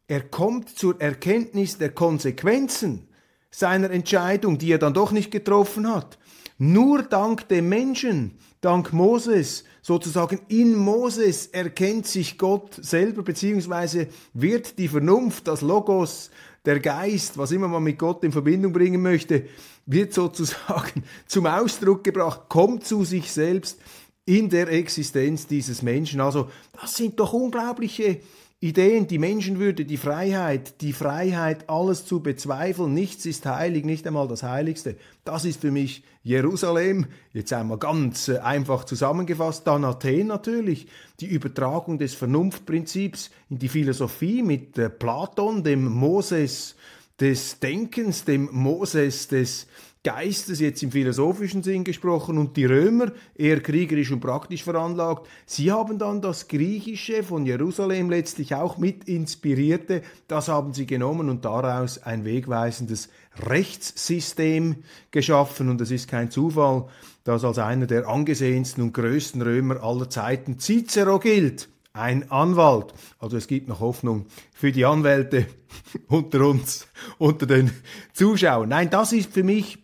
Er 0.08 0.22
kommt 0.22 0.68
zur 0.68 1.00
Erkenntnis 1.00 1.78
der 1.78 1.92
Konsequenzen 1.92 3.08
seiner 3.52 3.92
Entscheidung, 3.92 4.58
die 4.58 4.72
er 4.72 4.80
dann 4.80 4.96
doch 4.96 5.12
nicht 5.12 5.30
getroffen 5.30 5.88
hat. 5.88 6.18
Nur 6.58 7.04
dank 7.04 7.48
dem 7.50 7.70
Menschen, 7.70 8.32
dank 8.62 8.94
Moses, 8.94 9.64
sozusagen 9.84 10.40
in 10.48 10.76
Moses 10.76 11.48
erkennt 11.48 12.08
sich 12.08 12.40
Gott 12.40 12.84
selber, 12.84 13.22
beziehungsweise 13.22 14.08
wird 14.34 14.80
die 14.80 14.88
Vernunft, 14.88 15.48
das 15.48 15.62
Logos, 15.62 16.32
der 16.66 16.80
Geist, 16.80 17.38
was 17.38 17.52
immer 17.52 17.68
man 17.68 17.84
mit 17.84 18.00
Gott 18.00 18.24
in 18.24 18.32
Verbindung 18.32 18.74
bringen 18.74 19.02
möchte, 19.02 19.46
wird 19.86 20.14
sozusagen 20.14 21.04
zum 21.28 21.46
Ausdruck 21.46 22.04
gebracht, 22.04 22.44
kommt 22.50 22.86
zu 22.86 23.04
sich 23.04 23.32
selbst 23.32 23.80
in 24.26 24.50
der 24.50 24.70
Existenz 24.70 25.48
dieses 25.48 25.82
Menschen. 25.82 26.22
Also 26.22 26.50
das 26.80 26.96
sind 26.96 27.20
doch 27.20 27.34
unglaubliche 27.34 28.20
Ideen, 28.64 29.08
die 29.08 29.20
Menschenwürde, 29.20 29.84
die 29.84 29.98
Freiheit, 29.98 30.80
die 30.80 30.94
Freiheit, 30.94 31.70
alles 31.70 32.06
zu 32.06 32.22
bezweifeln. 32.22 32.94
Nichts 32.94 33.26
ist 33.26 33.46
heilig, 33.46 33.84
nicht 33.84 34.08
einmal 34.08 34.30
das 34.30 34.42
Heiligste. 34.42 34.96
Das 35.26 35.44
ist 35.44 35.60
für 35.60 35.72
mich 35.72 36.06
Jerusalem. 36.24 37.08
Jetzt 37.34 37.52
einmal 37.52 37.78
ganz 37.78 38.30
äh, 38.30 38.38
einfach 38.38 38.86
zusammengefasst. 38.86 39.68
Dann 39.68 39.84
Athen 39.84 40.28
natürlich. 40.28 40.88
Die 41.20 41.26
Übertragung 41.26 41.98
des 41.98 42.14
Vernunftprinzips 42.14 43.32
in 43.50 43.60
die 43.60 43.68
Philosophie 43.68 44.42
mit 44.42 44.78
äh, 44.78 44.90
Platon, 44.90 45.66
dem 45.66 45.84
Moses 45.84 46.78
des 47.20 47.60
Denkens, 47.60 48.24
dem 48.24 48.48
Moses 48.54 49.28
des 49.28 49.68
Geistes 50.04 50.60
jetzt 50.60 50.84
im 50.84 50.92
philosophischen 50.92 51.64
Sinn 51.64 51.86
gesprochen 51.86 52.38
und 52.38 52.58
die 52.58 52.66
Römer, 52.66 53.14
eher 53.36 53.62
kriegerisch 53.62 54.12
und 54.12 54.20
praktisch 54.20 54.64
veranlagt, 54.64 55.28
sie 55.46 55.72
haben 55.72 55.98
dann 55.98 56.22
das 56.22 56.50
Griechische 56.50 57.24
von 57.24 57.46
Jerusalem 57.46 58.10
letztlich 58.10 58.54
auch 58.54 58.78
mit 58.78 59.06
inspirierte, 59.06 60.02
das 60.28 60.50
haben 60.50 60.74
sie 60.74 60.86
genommen 60.86 61.30
und 61.30 61.46
daraus 61.46 62.04
ein 62.04 62.26
wegweisendes 62.26 63.08
Rechtssystem 63.48 64.84
geschaffen 65.12 65.70
und 65.70 65.80
es 65.80 65.90
ist 65.90 66.10
kein 66.10 66.30
Zufall, 66.30 66.88
dass 67.24 67.46
als 67.46 67.58
einer 67.58 67.88
der 67.88 68.10
angesehensten 68.10 68.84
und 68.84 68.94
größten 68.94 69.42
Römer 69.42 69.82
aller 69.82 70.10
Zeiten 70.10 70.60
Cicero 70.60 71.18
gilt 71.20 71.70
ein 71.94 72.32
Anwalt. 72.32 72.94
Also 73.20 73.38
es 73.38 73.48
gibt 73.48 73.70
noch 73.70 73.80
Hoffnung 73.80 74.26
für 74.52 74.72
die 74.72 74.84
Anwälte 74.84 75.46
unter 76.08 76.42
uns, 76.42 76.88
unter 77.20 77.46
den 77.46 77.72
Zuschauern. 78.14 78.70
Nein, 78.70 78.90
das 78.90 79.14
ist 79.14 79.32
für 79.32 79.44
mich 79.44 79.83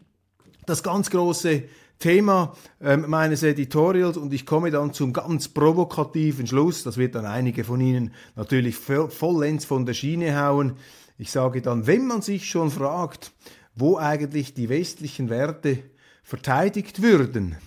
das 0.70 0.84
ganz 0.84 1.10
große 1.10 1.64
Thema 2.00 2.56
ähm, 2.82 3.06
meines 3.08 3.44
Editorials 3.44 4.16
und 4.16 4.34
ich 4.34 4.46
komme 4.46 4.72
dann 4.72 4.94
zum 4.94 5.12
ganz 5.12 5.50
provokativen 5.50 6.48
Schluss. 6.48 6.84
Das 6.84 6.98
wird 6.98 7.16
dann 7.16 7.26
einige 7.26 7.64
von 7.66 7.82
Ihnen 7.82 8.14
natürlich 8.36 8.78
vollends 8.78 9.66
von 9.66 9.86
der 9.86 9.94
Schiene 9.94 10.40
hauen. 10.40 10.78
Ich 11.18 11.32
sage 11.32 11.62
dann, 11.62 11.88
wenn 11.88 12.08
man 12.08 12.22
sich 12.22 12.50
schon 12.50 12.72
fragt, 12.72 13.34
wo 13.76 13.98
eigentlich 13.98 14.54
die 14.54 14.70
westlichen 14.70 15.30
Werte 15.30 15.80
verteidigt 16.24 17.02
würden, 17.02 17.58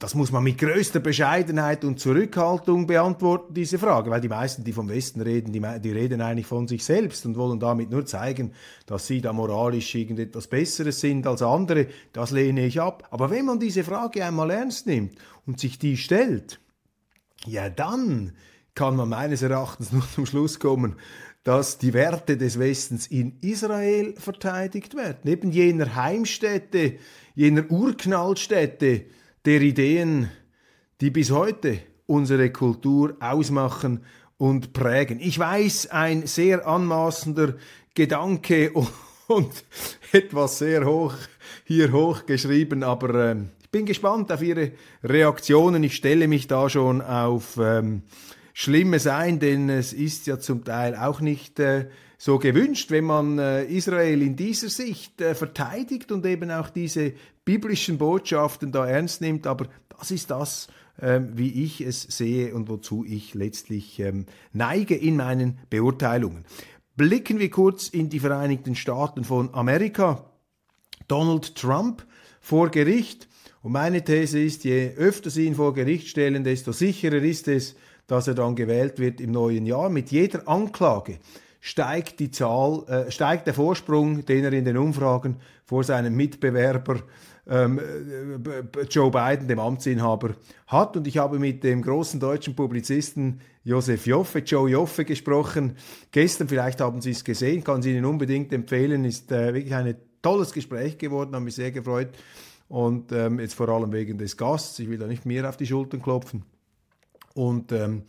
das 0.00 0.14
muss 0.14 0.32
man 0.32 0.42
mit 0.42 0.56
größter 0.56 0.98
Bescheidenheit 0.98 1.84
und 1.84 2.00
Zurückhaltung 2.00 2.86
beantworten, 2.86 3.52
diese 3.52 3.78
Frage, 3.78 4.10
weil 4.10 4.22
die 4.22 4.30
meisten, 4.30 4.64
die 4.64 4.72
vom 4.72 4.88
Westen 4.88 5.20
reden, 5.20 5.52
die, 5.52 5.60
die, 5.60 5.92
reden 5.92 6.22
eigentlich 6.22 6.46
von 6.46 6.66
sich 6.66 6.82
selbst 6.86 7.26
und 7.26 7.36
wollen 7.36 7.60
damit 7.60 7.90
nur 7.90 8.06
zeigen, 8.06 8.54
dass 8.86 9.06
sie 9.06 9.20
da 9.20 9.34
moralisch 9.34 9.94
irgendetwas 9.94 10.46
Besseres 10.46 11.00
sind 11.00 11.26
als 11.26 11.42
andere. 11.42 11.86
Das 12.14 12.30
lehne 12.30 12.64
ich 12.64 12.80
ab. 12.80 13.08
Aber 13.10 13.28
wenn 13.28 13.44
man 13.44 13.60
diese 13.60 13.84
Frage 13.84 14.24
einmal 14.24 14.50
ernst 14.50 14.86
nimmt 14.86 15.16
und 15.46 15.60
sich 15.60 15.78
die 15.78 15.98
stellt, 15.98 16.60
ja 17.44 17.68
dann 17.68 18.32
kann 18.74 18.96
man 18.96 19.10
meines 19.10 19.42
Erachtens 19.42 19.92
nur 19.92 20.08
zum 20.14 20.24
Schluss 20.24 20.58
kommen, 20.58 20.96
dass 21.44 21.76
die 21.76 21.92
Werte 21.92 22.38
des 22.38 22.58
Westens 22.58 23.06
in 23.06 23.38
Israel 23.42 24.14
verteidigt 24.16 24.96
werden, 24.96 25.18
neben 25.24 25.50
jener 25.50 25.94
Heimstätte, 25.94 26.94
jener 27.34 27.70
Urknallstätte, 27.70 29.04
der 29.44 29.60
Ideen, 29.62 30.30
die 31.00 31.10
bis 31.10 31.30
heute 31.30 31.78
unsere 32.06 32.50
Kultur 32.50 33.16
ausmachen 33.20 34.04
und 34.36 34.72
prägen. 34.72 35.18
Ich 35.20 35.38
weiß, 35.38 35.88
ein 35.90 36.26
sehr 36.26 36.66
anmaßender 36.66 37.54
Gedanke 37.94 38.72
und 39.28 39.64
etwas 40.12 40.58
sehr 40.58 40.84
hoch 40.84 41.14
hier 41.64 41.92
hochgeschrieben, 41.92 42.82
aber 42.82 43.14
äh, 43.14 43.36
ich 43.62 43.70
bin 43.70 43.86
gespannt 43.86 44.32
auf 44.32 44.42
Ihre 44.42 44.72
Reaktionen. 45.04 45.84
Ich 45.84 45.94
stelle 45.94 46.26
mich 46.26 46.48
da 46.48 46.68
schon 46.68 47.00
auf 47.00 47.56
ähm, 47.58 48.02
Schlimmes 48.52 49.06
ein, 49.06 49.38
denn 49.38 49.70
es 49.70 49.92
ist 49.92 50.26
ja 50.26 50.40
zum 50.40 50.64
Teil 50.64 50.96
auch 50.96 51.20
nicht 51.20 51.60
äh, 51.60 51.86
so 52.22 52.38
gewünscht, 52.38 52.90
wenn 52.90 53.04
man 53.04 53.38
äh, 53.38 53.64
Israel 53.64 54.20
in 54.20 54.36
dieser 54.36 54.68
Sicht 54.68 55.22
äh, 55.22 55.34
verteidigt 55.34 56.12
und 56.12 56.26
eben 56.26 56.50
auch 56.50 56.68
diese 56.68 57.14
biblischen 57.46 57.96
Botschaften 57.96 58.72
da 58.72 58.86
ernst 58.86 59.22
nimmt. 59.22 59.46
Aber 59.46 59.68
das 59.88 60.10
ist 60.10 60.30
das, 60.30 60.68
ähm, 61.00 61.30
wie 61.32 61.64
ich 61.64 61.80
es 61.80 62.02
sehe 62.02 62.54
und 62.54 62.68
wozu 62.68 63.06
ich 63.06 63.32
letztlich 63.32 64.00
ähm, 64.00 64.26
neige 64.52 64.96
in 64.96 65.16
meinen 65.16 65.60
Beurteilungen. 65.70 66.44
Blicken 66.94 67.38
wir 67.38 67.48
kurz 67.48 67.88
in 67.88 68.10
die 68.10 68.20
Vereinigten 68.20 68.74
Staaten 68.74 69.24
von 69.24 69.54
Amerika. 69.54 70.30
Donald 71.08 71.54
Trump 71.54 72.06
vor 72.42 72.68
Gericht. 72.68 73.28
Und 73.62 73.72
meine 73.72 74.04
These 74.04 74.40
ist, 74.40 74.64
je 74.64 74.90
öfter 74.94 75.30
sie 75.30 75.46
ihn 75.46 75.54
vor 75.54 75.72
Gericht 75.72 76.08
stellen, 76.08 76.44
desto 76.44 76.72
sicherer 76.72 77.22
ist 77.22 77.48
es, 77.48 77.76
dass 78.06 78.28
er 78.28 78.34
dann 78.34 78.56
gewählt 78.56 78.98
wird 78.98 79.22
im 79.22 79.30
neuen 79.30 79.64
Jahr. 79.64 79.88
Mit 79.88 80.10
jeder 80.10 80.46
Anklage 80.46 81.18
steigt 81.60 82.18
die 82.20 82.30
Zahl, 82.30 82.84
äh, 82.88 83.10
steigt 83.10 83.46
der 83.46 83.54
Vorsprung, 83.54 84.24
den 84.24 84.44
er 84.44 84.52
in 84.52 84.64
den 84.64 84.78
Umfragen 84.78 85.36
vor 85.64 85.84
seinem 85.84 86.16
Mitbewerber 86.16 87.00
ähm, 87.48 87.78
äh, 87.78 88.82
Joe 88.84 89.10
Biden, 89.10 89.46
dem 89.46 89.58
Amtsinhaber, 89.58 90.34
hat. 90.66 90.96
Und 90.96 91.06
ich 91.06 91.18
habe 91.18 91.38
mit 91.38 91.62
dem 91.62 91.82
großen 91.82 92.18
deutschen 92.18 92.56
Publizisten 92.56 93.40
Josef 93.64 94.06
Joffe, 94.06 94.38
Joe 94.40 94.70
Joffe, 94.70 95.04
gesprochen. 95.04 95.76
Gestern, 96.12 96.48
vielleicht 96.48 96.80
haben 96.80 97.00
Sie 97.00 97.10
es 97.10 97.24
gesehen, 97.24 97.62
kann 97.62 97.82
Sie 97.82 97.92
Ihnen 97.92 98.04
unbedingt 98.04 98.52
empfehlen, 98.52 99.04
ist 99.04 99.30
äh, 99.30 99.52
wirklich 99.52 99.74
ein 99.74 99.96
tolles 100.22 100.52
Gespräch 100.52 100.96
geworden, 100.96 101.34
habe 101.34 101.44
mich 101.44 101.54
sehr 101.54 101.72
gefreut. 101.72 102.08
Und 102.68 103.10
ähm, 103.12 103.40
jetzt 103.40 103.54
vor 103.54 103.68
allem 103.68 103.92
wegen 103.92 104.16
des 104.16 104.36
Gasts, 104.36 104.78
ich 104.78 104.88
will 104.88 104.98
da 104.98 105.06
nicht 105.06 105.26
mehr 105.26 105.48
auf 105.48 105.56
die 105.56 105.66
Schultern 105.66 106.00
klopfen. 106.00 106.44
Und 107.34 107.72
ähm, 107.72 108.02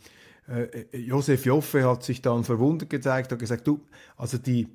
äh, 0.52 0.86
äh, 0.92 0.98
Josef 0.98 1.46
Joffe 1.46 1.88
hat 1.88 2.02
sich 2.02 2.20
dann 2.20 2.44
verwundert 2.44 2.90
gezeigt, 2.90 3.32
hat 3.32 3.38
gesagt, 3.38 3.66
du, 3.66 3.80
also 4.16 4.36
die, 4.38 4.68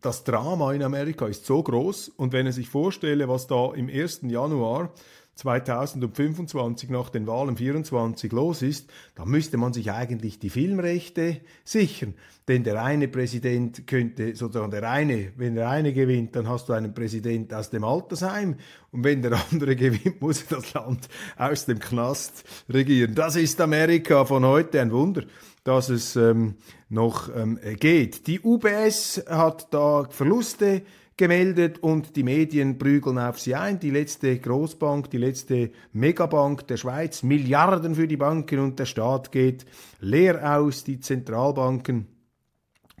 das 0.00 0.22
Drama 0.22 0.72
in 0.72 0.82
Amerika 0.82 1.26
ist 1.26 1.44
so 1.44 1.62
groß 1.62 2.10
und 2.10 2.32
wenn 2.32 2.46
er 2.46 2.52
sich 2.52 2.68
vorstelle, 2.68 3.28
was 3.28 3.46
da 3.46 3.72
im 3.74 3.88
1. 3.88 4.22
Januar 4.22 4.92
2025 5.34 6.90
nach 6.90 7.10
den 7.10 7.26
Wahlen 7.26 7.56
24 7.56 8.32
los 8.32 8.62
ist, 8.62 8.90
dann 9.14 9.28
müsste 9.28 9.56
man 9.56 9.72
sich 9.72 9.90
eigentlich 9.90 10.38
die 10.38 10.50
Filmrechte 10.50 11.40
sichern. 11.64 12.14
Denn 12.46 12.62
der 12.62 12.82
eine 12.82 13.08
Präsident 13.08 13.86
könnte, 13.86 14.36
sozusagen 14.36 14.70
der 14.70 14.88
eine, 14.88 15.32
wenn 15.36 15.54
der 15.54 15.70
eine 15.70 15.92
gewinnt, 15.92 16.36
dann 16.36 16.48
hast 16.48 16.68
du 16.68 16.74
einen 16.74 16.94
Präsident 16.94 17.52
aus 17.54 17.70
dem 17.70 17.84
Altersheim 17.84 18.56
und 18.92 19.02
wenn 19.02 19.22
der 19.22 19.38
andere 19.50 19.76
gewinnt, 19.76 20.20
muss 20.20 20.42
er 20.42 20.58
das 20.58 20.74
Land 20.74 21.08
aus 21.36 21.66
dem 21.66 21.78
Knast 21.78 22.44
regieren. 22.68 23.14
Das 23.14 23.36
ist 23.36 23.60
Amerika 23.60 24.24
von 24.24 24.44
heute 24.44 24.80
ein 24.80 24.92
Wunder 24.92 25.24
dass 25.64 25.88
es 25.88 26.14
ähm, 26.14 26.56
noch 26.90 27.34
ähm, 27.34 27.58
geht. 27.80 28.26
Die 28.26 28.40
UBS 28.40 29.24
hat 29.26 29.72
da 29.72 30.06
Verluste 30.10 30.82
gemeldet 31.16 31.78
und 31.78 32.16
die 32.16 32.22
Medien 32.22 32.78
prügeln 32.78 33.18
auf 33.18 33.38
sie 33.38 33.54
ein. 33.54 33.78
Die 33.78 33.90
letzte 33.90 34.38
Großbank, 34.38 35.10
die 35.10 35.18
letzte 35.18 35.70
Megabank 35.92 36.66
der 36.66 36.76
Schweiz, 36.76 37.22
Milliarden 37.22 37.94
für 37.94 38.08
die 38.08 38.16
Banken 38.16 38.58
und 38.58 38.78
der 38.78 38.86
Staat 38.86 39.30
geht 39.32 39.64
leer 40.00 40.58
aus. 40.58 40.84
Die 40.84 41.00
Zentralbanken 41.00 42.08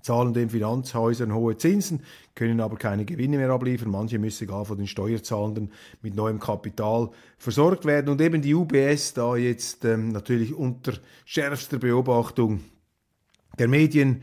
zahlen 0.04 0.34
den 0.34 0.50
Finanzhäusern 0.50 1.34
hohe 1.34 1.56
Zinsen, 1.56 2.02
können 2.34 2.60
aber 2.60 2.76
keine 2.76 3.06
Gewinne 3.06 3.38
mehr 3.38 3.50
abliefern. 3.50 3.90
Manche 3.90 4.18
müssen 4.18 4.46
gar 4.46 4.66
von 4.66 4.76
den 4.76 4.86
Steuerzahlenden 4.86 5.72
mit 6.02 6.14
neuem 6.14 6.38
Kapital 6.38 7.10
versorgt 7.38 7.86
werden. 7.86 8.10
Und 8.10 8.20
eben 8.20 8.42
die 8.42 8.54
UBS 8.54 9.14
da 9.14 9.34
jetzt 9.34 9.84
ähm, 9.84 10.10
natürlich 10.10 10.54
unter 10.54 10.92
schärfster 11.24 11.78
Beobachtung 11.78 12.60
der 13.58 13.68
Medien 13.68 14.22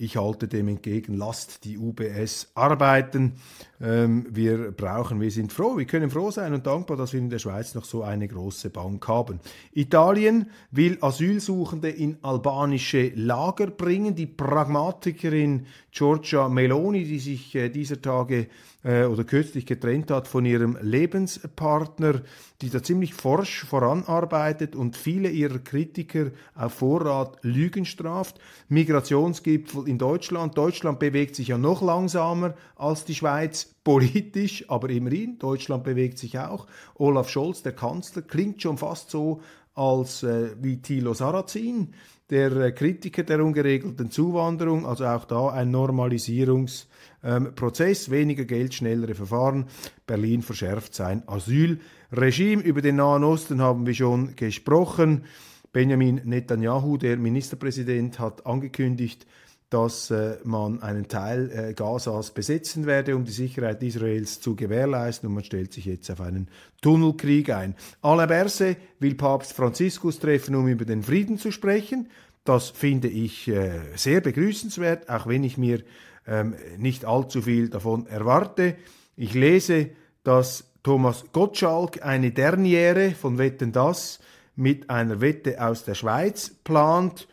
ich 0.00 0.16
halte 0.16 0.48
dem 0.48 0.68
entgegen, 0.68 1.14
lasst 1.14 1.64
die 1.64 1.76
UBS 1.76 2.50
arbeiten. 2.54 3.34
Ähm, 3.82 4.26
wir 4.28 4.72
brauchen, 4.72 5.20
wir 5.20 5.30
sind 5.30 5.52
froh, 5.52 5.78
wir 5.78 5.86
können 5.86 6.10
froh 6.10 6.30
sein 6.30 6.52
und 6.52 6.66
dankbar, 6.66 6.98
dass 6.98 7.14
wir 7.14 7.20
in 7.20 7.30
der 7.30 7.38
Schweiz 7.38 7.74
noch 7.74 7.84
so 7.84 8.02
eine 8.02 8.28
große 8.28 8.68
Bank 8.68 9.08
haben. 9.08 9.40
Italien 9.72 10.50
will 10.70 10.98
Asylsuchende 11.00 11.88
in 11.88 12.18
albanische 12.20 13.12
Lager 13.14 13.68
bringen. 13.68 14.14
Die 14.14 14.26
Pragmatikerin 14.26 15.66
Giorgia 15.92 16.48
Meloni, 16.48 17.04
die 17.04 17.18
sich 17.18 17.54
äh, 17.54 17.70
dieser 17.70 18.02
Tage 18.02 18.48
äh, 18.84 19.04
oder 19.04 19.24
kürzlich 19.24 19.66
getrennt 19.66 20.10
hat 20.10 20.28
von 20.28 20.44
ihrem 20.44 20.76
Lebenspartner, 20.80 22.22
die 22.60 22.70
da 22.70 22.82
ziemlich 22.82 23.14
forsch 23.14 23.64
voranarbeitet 23.64 24.76
und 24.76 24.96
viele 24.96 25.30
ihrer 25.30 25.58
Kritiker 25.58 26.30
auf 26.54 26.74
Vorrat 26.74 27.38
Lügen 27.42 27.84
straft. 27.84 28.38
Migrationsgipfel 28.68 29.88
in 29.88 29.98
Deutschland. 29.98 30.56
Deutschland 30.56 30.98
bewegt 30.98 31.34
sich 31.34 31.48
ja 31.48 31.58
noch 31.58 31.82
langsamer 31.82 32.54
als 32.76 33.04
die 33.04 33.14
Schweiz 33.14 33.69
politisch, 33.84 34.64
aber 34.68 34.90
immerhin, 34.90 35.38
Deutschland 35.38 35.84
bewegt 35.84 36.18
sich 36.18 36.38
auch. 36.38 36.66
Olaf 36.94 37.28
Scholz, 37.28 37.62
der 37.62 37.72
Kanzler, 37.72 38.22
klingt 38.22 38.62
schon 38.62 38.78
fast 38.78 39.10
so 39.10 39.40
als 39.74 40.22
äh, 40.22 40.50
wie 40.60 40.82
Thilo 40.82 41.14
Sarrazin, 41.14 41.94
der 42.28 42.52
äh, 42.52 42.72
Kritiker 42.72 43.22
der 43.22 43.44
ungeregelten 43.44 44.10
Zuwanderung, 44.10 44.86
also 44.86 45.06
auch 45.06 45.24
da 45.24 45.48
ein 45.48 45.74
Normalisierungs- 45.74 46.86
ähm, 47.22 47.52
weniger 47.54 48.44
Geld, 48.44 48.74
schnellere 48.74 49.14
Verfahren. 49.14 49.66
Berlin 50.06 50.42
verschärft 50.42 50.94
sein 50.94 51.22
Asylregime. 51.26 52.62
Über 52.62 52.80
den 52.80 52.96
Nahen 52.96 53.24
Osten 53.24 53.60
haben 53.60 53.86
wir 53.86 53.94
schon 53.94 54.36
gesprochen. 54.36 55.24
Benjamin 55.72 56.20
Netanyahu, 56.24 56.96
der 56.96 57.16
Ministerpräsident, 57.16 58.18
hat 58.18 58.46
angekündigt, 58.46 59.26
dass 59.70 60.10
äh, 60.10 60.36
man 60.42 60.82
einen 60.82 61.06
Teil 61.06 61.50
äh, 61.50 61.74
Gazas 61.74 62.32
besetzen 62.32 62.86
werde, 62.86 63.14
um 63.14 63.24
die 63.24 63.30
Sicherheit 63.30 63.82
Israels 63.82 64.40
zu 64.40 64.56
gewährleisten. 64.56 65.28
Und 65.28 65.36
man 65.36 65.44
stellt 65.44 65.72
sich 65.72 65.84
jetzt 65.84 66.10
auf 66.10 66.20
einen 66.20 66.48
Tunnelkrieg 66.82 67.50
ein. 67.50 67.76
Alain 68.02 68.28
Berset 68.28 68.76
will 68.98 69.14
Papst 69.14 69.52
Franziskus 69.52 70.18
treffen, 70.18 70.56
um 70.56 70.66
über 70.66 70.84
den 70.84 71.04
Frieden 71.04 71.38
zu 71.38 71.52
sprechen. 71.52 72.08
Das 72.44 72.70
finde 72.70 73.06
ich 73.06 73.46
äh, 73.46 73.78
sehr 73.94 74.20
begrüßenswert, 74.20 75.08
auch 75.08 75.28
wenn 75.28 75.44
ich 75.44 75.56
mir 75.56 75.82
ähm, 76.26 76.54
nicht 76.76 77.04
allzu 77.04 77.40
viel 77.40 77.68
davon 77.68 78.06
erwarte. 78.08 78.74
Ich 79.16 79.34
lese, 79.34 79.90
dass 80.24 80.64
Thomas 80.82 81.26
Gottschalk 81.32 82.04
eine 82.04 82.32
Derniere 82.32 83.12
von 83.12 83.38
Wetten 83.38 83.70
das 83.70 84.18
mit 84.56 84.90
einer 84.90 85.20
Wette 85.20 85.64
aus 85.64 85.84
der 85.84 85.94
Schweiz 85.94 86.50
plant 86.64 87.28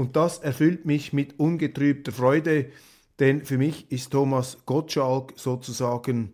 und 0.00 0.16
das 0.16 0.38
erfüllt 0.38 0.86
mich 0.86 1.12
mit 1.12 1.38
ungetrübter 1.38 2.10
Freude, 2.10 2.70
denn 3.18 3.44
für 3.44 3.58
mich 3.58 3.92
ist 3.92 4.12
Thomas 4.12 4.56
Gottschalk 4.64 5.34
sozusagen 5.36 6.32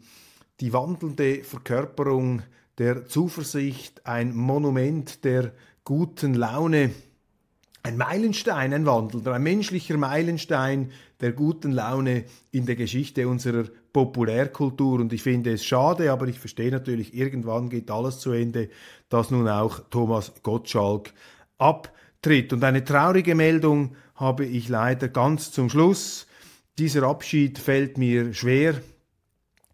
die 0.60 0.72
wandelnde 0.72 1.42
Verkörperung 1.42 2.42
der 2.78 3.06
Zuversicht, 3.06 4.06
ein 4.06 4.36
Monument 4.36 5.24
der 5.24 5.52
guten 5.82 6.34
Laune, 6.34 6.92
ein 7.82 7.96
Meilenstein, 7.96 8.72
ein 8.72 8.86
Wandelnder, 8.86 9.32
ein 9.32 9.42
menschlicher 9.42 9.96
Meilenstein 9.96 10.92
der 11.20 11.32
guten 11.32 11.72
Laune 11.72 12.22
in 12.52 12.66
der 12.66 12.76
Geschichte 12.76 13.26
unserer 13.26 13.64
Populärkultur. 13.92 15.00
Und 15.00 15.12
ich 15.12 15.24
finde 15.24 15.54
es 15.54 15.64
schade, 15.64 16.12
aber 16.12 16.28
ich 16.28 16.38
verstehe 16.38 16.70
natürlich, 16.70 17.14
irgendwann 17.14 17.68
geht 17.68 17.90
alles 17.90 18.20
zu 18.20 18.30
Ende, 18.30 18.68
dass 19.08 19.32
nun 19.32 19.48
auch 19.48 19.80
Thomas 19.90 20.34
Gottschalk 20.44 21.12
abtritt. 22.26 22.52
Und 22.52 22.64
eine 22.64 22.84
traurige 22.84 23.36
Meldung 23.36 23.94
habe 24.16 24.44
ich 24.44 24.68
leider 24.68 25.08
ganz 25.08 25.52
zum 25.52 25.70
Schluss. 25.70 26.26
Dieser 26.76 27.04
Abschied 27.04 27.58
fällt 27.58 27.98
mir 27.98 28.34
schwer. 28.34 28.80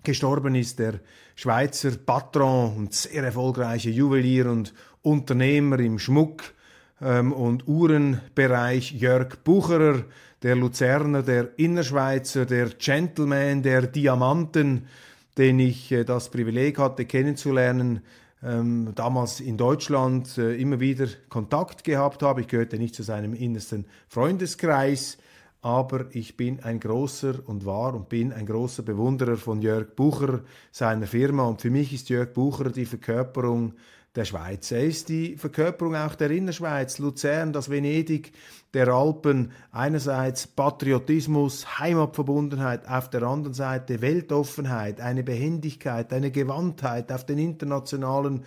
Gestorben 0.05 0.55
ist 0.55 0.79
der 0.79 1.01
Schweizer 1.35 1.93
Patron 2.05 2.77
und 2.77 2.93
sehr 2.93 3.25
erfolgreiche 3.25 3.89
Juwelier 3.89 4.51
und 4.51 4.75
Unternehmer 5.01 5.79
im 5.81 5.99
Schmuck 5.99 6.43
ähm, 7.01 7.33
und 7.33 7.67
Uhrenbereich 7.67 8.93
Jörg 8.93 9.37
Bucherer, 9.43 10.05
der 10.43 10.57
Luzerner, 10.57 11.23
der 11.23 11.59
Innerschweizer, 11.59 12.45
der 12.45 12.69
Gentleman 12.79 13.63
der 13.63 13.87
Diamanten, 13.87 14.89
den 15.39 15.59
ich 15.59 15.91
äh, 15.91 16.05
das 16.05 16.29
Privileg 16.31 16.79
hatte 16.79 17.07
kennenzulernen, 17.07 18.03
ähm, 18.45 18.93
damals 18.95 19.41
in 19.41 19.57
Deutschland 19.57 20.37
äh, 20.39 20.55
immer 20.57 20.81
wieder 20.81 21.07
Kontakt 21.29 21.85
gehabt 21.85 22.23
habe. 22.23 22.41
Ich 22.41 22.49
gehörte 22.49 22.79
nicht 22.79 22.95
zu 22.95 23.03
seinem 23.03 23.35
innersten 23.35 23.87
Freundeskreis, 24.09 25.19
aber 25.61 26.07
ich 26.11 26.37
bin 26.37 26.61
ein 26.61 26.81
großer 26.81 27.35
und 27.47 27.65
war 27.65 27.95
und 27.95 28.09
bin 28.09 28.33
ein 28.33 28.47
großer 28.47 28.83
Bewunderer 28.83 29.37
von 29.37 29.63
Jörg 29.63 29.95
Bucher, 29.95 30.41
seiner 30.73 31.07
Firma. 31.07 31.45
Und 31.45 31.61
für 31.61 31.71
mich 31.71 31.93
ist 31.93 32.09
Jörg 32.09 32.33
Bucher 32.33 32.71
die 32.71 32.87
Verkörperung 32.87 33.75
der 34.15 34.25
Schweiz. 34.27 34.71
Er 34.71 34.85
ist 34.85 35.09
die 35.09 35.37
Verkörperung 35.37 35.97
auch 35.97 36.15
der 36.15 36.31
Innerschweiz, 36.31 36.99
Luzern, 36.99 37.53
das 37.53 37.71
Venedig 37.71 38.33
der 38.75 38.89
Alpen. 38.89 39.53
Einerseits 39.71 40.47
Patriotismus, 40.47 41.79
Heimatverbundenheit, 41.79 42.87
auf 42.89 43.09
der 43.09 43.23
anderen 43.23 43.55
Seite 43.55 44.03
Weltoffenheit, 44.03 45.01
eine 45.01 45.23
Behendigkeit, 45.23 46.13
eine 46.13 46.31
Gewandtheit 46.31 47.11
auf 47.11 47.25
den 47.25 47.39
internationalen 47.39 48.45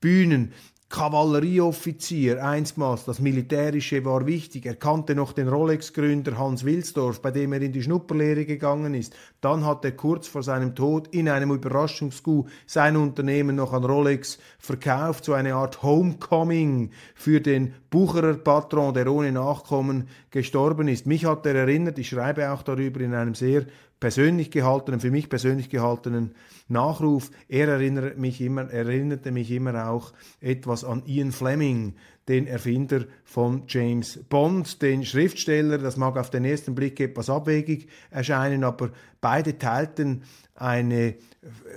Bühnen. 0.00 0.52
Kavallerieoffizier 0.88 2.44
einstmals, 2.44 3.04
das 3.04 3.18
Militärische 3.18 4.04
war 4.04 4.24
wichtig. 4.26 4.66
Er 4.66 4.76
kannte 4.76 5.16
noch 5.16 5.32
den 5.32 5.48
Rolex-Gründer 5.48 6.38
Hans 6.38 6.64
Wilsdorf, 6.64 7.20
bei 7.20 7.32
dem 7.32 7.52
er 7.52 7.60
in 7.60 7.72
die 7.72 7.82
Schnupperlehre 7.82 8.44
gegangen 8.44 8.94
ist. 8.94 9.16
Dann 9.46 9.64
hat 9.64 9.84
er 9.84 9.92
kurz 9.92 10.26
vor 10.26 10.42
seinem 10.42 10.74
Tod 10.74 11.06
in 11.14 11.28
einem 11.28 11.52
Überraschungscoup 11.52 12.48
sein 12.66 12.96
Unternehmen 12.96 13.54
noch 13.54 13.72
an 13.72 13.84
Rolex 13.84 14.40
verkauft, 14.58 15.24
so 15.24 15.34
eine 15.34 15.54
Art 15.54 15.84
Homecoming 15.84 16.90
für 17.14 17.40
den 17.40 17.72
Bucherer 17.88 18.34
Patron, 18.34 18.92
der 18.92 19.06
ohne 19.06 19.30
Nachkommen 19.30 20.08
gestorben 20.32 20.88
ist. 20.88 21.06
Mich 21.06 21.26
hat 21.26 21.46
er 21.46 21.54
erinnert, 21.54 21.96
ich 22.00 22.08
schreibe 22.08 22.50
auch 22.50 22.64
darüber 22.64 22.98
in 22.98 23.14
einem 23.14 23.36
sehr 23.36 23.66
persönlich 24.00 24.50
gehaltenen, 24.50 24.98
für 24.98 25.12
mich 25.12 25.28
persönlich 25.28 25.70
gehaltenen 25.70 26.34
Nachruf. 26.66 27.30
Er 27.48 27.68
erinnert 27.68 28.18
mich 28.18 28.40
immer, 28.40 28.68
erinnerte 28.68 29.30
mich 29.30 29.52
immer 29.52 29.88
auch 29.88 30.12
etwas 30.40 30.82
an 30.82 31.04
Ian 31.06 31.30
Fleming, 31.30 31.94
den 32.28 32.46
Erfinder 32.46 33.04
von 33.24 33.62
James 33.68 34.18
Bond, 34.28 34.82
den 34.82 35.04
Schriftsteller. 35.04 35.78
Das 35.78 35.96
mag 35.96 36.16
auf 36.16 36.30
den 36.30 36.44
ersten 36.44 36.74
Blick 36.74 36.98
etwas 37.00 37.30
abwegig 37.30 37.88
erscheinen, 38.10 38.64
aber 38.64 38.90
beide 39.20 39.58
teilten 39.58 40.22
eine 40.54 41.14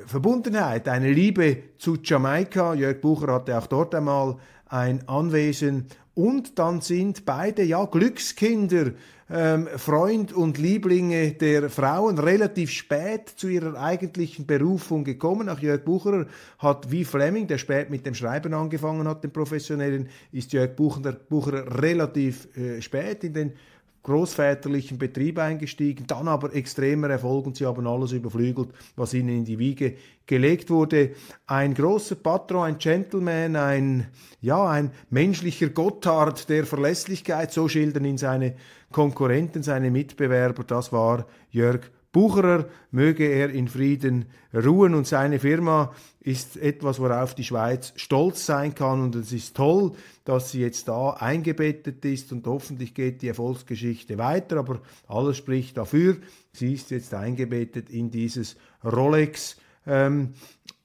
Verbundenheit, 0.06 0.88
eine 0.88 1.12
Liebe 1.12 1.58
zu 1.78 1.98
Jamaika. 2.04 2.74
Jörg 2.74 3.02
Bucher 3.02 3.34
hatte 3.34 3.58
auch 3.58 3.68
dort 3.68 3.94
einmal 3.94 4.38
ein 4.66 5.08
Anwesen 5.08 5.88
und 6.16 6.58
dann 6.60 6.82
sind 6.82 7.26
beide 7.26 7.64
ja 7.64 7.86
Glückskinder, 7.86 8.92
ähm, 9.30 9.68
Freund 9.78 10.34
und 10.34 10.58
Lieblinge 10.58 11.32
der 11.34 11.70
Frauen, 11.70 12.18
relativ 12.18 12.72
spät 12.72 13.30
zu 13.30 13.48
ihrer 13.48 13.80
eigentlichen 13.80 14.46
Berufung 14.46 15.04
gekommen. 15.04 15.50
Auch 15.50 15.60
Jörg 15.60 15.84
Bucherer 15.84 16.26
hat 16.58 16.90
wie 16.90 17.06
Fleming, 17.06 17.48
der 17.48 17.58
spät 17.58 17.90
mit 17.90 18.06
dem 18.06 18.16
Schreiben 18.16 18.54
angefangen 18.54 19.08
hat, 19.08 19.24
den 19.24 19.32
professionellen, 19.32 20.10
ist 20.32 20.52
Jörg 20.54 20.76
Bucherer, 20.76 21.14
Bucherer 21.14 21.82
relativ 21.82 22.48
äh, 22.58 22.82
spät 22.82 23.24
in 23.24 23.34
den 23.34 23.54
großväterlichen 24.04 24.98
Betrieb 24.98 25.40
eingestiegen, 25.40 26.06
dann 26.08 26.28
aber 26.28 26.54
extremer 26.56 27.10
Erfolg 27.10 27.46
und 27.46 27.58
sie 27.58 27.66
haben 27.66 27.86
alles 27.86 28.12
überflügelt, 28.12 28.70
was 28.96 29.14
ihnen 29.14 29.30
in 29.30 29.46
die 29.46 29.60
Wiege 29.60 29.96
gelegt 30.26 30.70
wurde. 30.70 31.12
Ein 31.48 31.74
großer 31.74 32.16
Patron, 32.16 32.64
ein 32.64 32.78
Gentleman, 32.78 33.56
ein, 33.56 34.08
ja, 34.42 34.68
ein 34.68 34.92
menschlicher 35.10 35.70
Gotthard 35.70 36.50
der 36.50 36.66
Verlässlichkeit, 36.66 37.52
so 37.52 37.68
schildern 37.68 38.06
ihn 38.06 38.18
seine 38.18 38.56
Konkurrenten, 38.92 39.64
seine 39.64 39.92
Mitbewerber, 39.92 40.64
das 40.64 40.92
war 40.92 41.28
Jörg 41.52 41.92
Bucherer, 42.12 42.68
möge 42.92 43.26
er 43.26 43.50
in 43.50 43.68
Frieden 43.68 44.26
ruhen. 44.54 44.96
Und 44.96 45.06
seine 45.06 45.40
Firma 45.40 45.94
ist 46.20 46.58
etwas, 46.58 47.00
worauf 47.00 47.36
die 47.36 47.44
Schweiz 47.44 47.94
stolz 47.96 48.46
sein 48.46 48.74
kann. 48.74 49.02
Und 49.02 49.16
es 49.16 49.32
ist 49.32 49.56
toll, 49.56 49.92
dass 50.26 50.52
sie 50.52 50.62
jetzt 50.62 50.88
da 50.88 51.12
eingebettet 51.12 52.04
ist. 52.06 52.32
Und 52.32 52.48
hoffentlich 52.48 52.94
geht 52.94 53.22
die 53.22 53.28
Erfolgsgeschichte 53.28 54.18
weiter, 54.18 54.58
aber 54.58 54.82
alles 55.08 55.38
spricht 55.38 55.78
dafür, 55.78 56.18
sie 56.52 56.74
ist 56.74 56.92
jetzt 56.92 57.14
eingebettet 57.14 57.90
in 57.90 58.10
dieses 58.10 58.56
Rolex 58.84 59.58
ähm, 59.86 60.34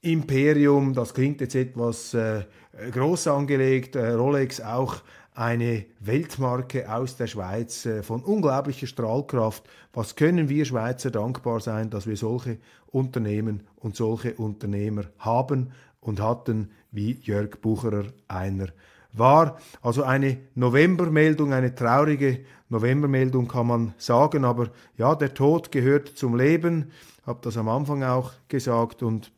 Imperium, 0.00 0.92
das 0.92 1.14
klingt 1.14 1.40
jetzt 1.40 1.54
etwas 1.54 2.12
äh, 2.14 2.44
groß 2.92 3.28
angelegt, 3.28 3.96
äh, 3.96 4.10
Rolex 4.10 4.60
auch 4.60 4.96
eine 5.34 5.84
Weltmarke 6.00 6.90
aus 6.92 7.16
der 7.16 7.26
Schweiz 7.26 7.84
äh, 7.86 8.02
von 8.02 8.22
unglaublicher 8.22 8.86
Strahlkraft. 8.86 9.64
Was 9.92 10.14
können 10.14 10.48
wir 10.48 10.64
Schweizer 10.64 11.10
dankbar 11.10 11.60
sein, 11.60 11.90
dass 11.90 12.06
wir 12.06 12.16
solche 12.16 12.58
Unternehmen 12.86 13.64
und 13.76 13.96
solche 13.96 14.34
Unternehmer 14.34 15.04
haben 15.18 15.72
und 16.00 16.20
hatten, 16.20 16.70
wie 16.92 17.18
Jörg 17.22 17.60
Bucherer 17.60 18.04
einer 18.28 18.68
war. 19.12 19.58
Also 19.82 20.02
eine 20.04 20.38
Novembermeldung, 20.54 21.52
eine 21.52 21.74
traurige 21.74 22.40
Novembermeldung 22.68 23.48
kann 23.48 23.66
man 23.66 23.94
sagen, 23.96 24.44
aber 24.44 24.70
ja, 24.96 25.14
der 25.14 25.34
Tod 25.34 25.70
gehört 25.70 26.08
zum 26.08 26.36
Leben, 26.36 26.90
habe 27.26 27.40
das 27.42 27.56
am 27.56 27.68
Anfang 27.68 28.02
auch 28.02 28.32
gesagt 28.48 29.02
und 29.02 29.32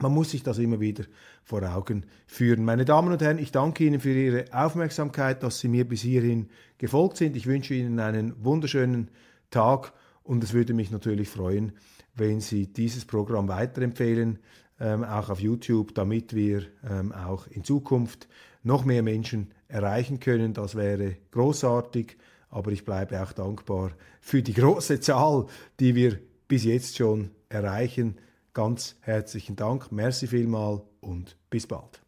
man 0.00 0.12
muss 0.12 0.30
sich 0.30 0.42
das 0.42 0.58
immer 0.58 0.80
wieder 0.80 1.04
vor 1.42 1.62
Augen 1.62 2.04
führen. 2.26 2.64
Meine 2.64 2.84
Damen 2.84 3.12
und 3.12 3.20
Herren, 3.20 3.38
ich 3.38 3.52
danke 3.52 3.84
Ihnen 3.84 4.00
für 4.00 4.12
Ihre 4.12 4.44
Aufmerksamkeit, 4.52 5.42
dass 5.42 5.60
Sie 5.60 5.68
mir 5.68 5.86
bis 5.86 6.02
hierhin 6.02 6.48
gefolgt 6.78 7.16
sind. 7.16 7.36
Ich 7.36 7.46
wünsche 7.46 7.74
Ihnen 7.74 7.98
einen 7.98 8.44
wunderschönen 8.44 9.10
Tag 9.50 9.92
und 10.22 10.44
es 10.44 10.52
würde 10.52 10.74
mich 10.74 10.90
natürlich 10.90 11.28
freuen, 11.28 11.72
wenn 12.14 12.40
Sie 12.40 12.66
dieses 12.66 13.04
Programm 13.04 13.48
weiterempfehlen, 13.48 14.38
ähm, 14.80 15.02
auch 15.02 15.30
auf 15.30 15.40
YouTube, 15.40 15.94
damit 15.94 16.34
wir 16.34 16.62
ähm, 16.88 17.12
auch 17.12 17.46
in 17.48 17.64
Zukunft 17.64 18.28
noch 18.62 18.84
mehr 18.84 19.02
Menschen 19.02 19.52
erreichen 19.66 20.20
können. 20.20 20.54
Das 20.54 20.74
wäre 20.74 21.16
großartig, 21.32 22.16
aber 22.50 22.70
ich 22.70 22.84
bleibe 22.84 23.20
auch 23.22 23.32
dankbar 23.32 23.92
für 24.20 24.42
die 24.42 24.52
große 24.54 25.00
Zahl, 25.00 25.46
die 25.80 25.94
wir 25.94 26.18
bis 26.46 26.64
jetzt 26.64 26.96
schon 26.96 27.30
erreichen. 27.48 28.16
Ganz 28.58 28.96
herzlichen 29.02 29.54
Dank, 29.54 29.92
merci 29.92 30.26
vielmal 30.26 30.82
und 31.00 31.36
bis 31.48 31.64
bald. 31.64 32.00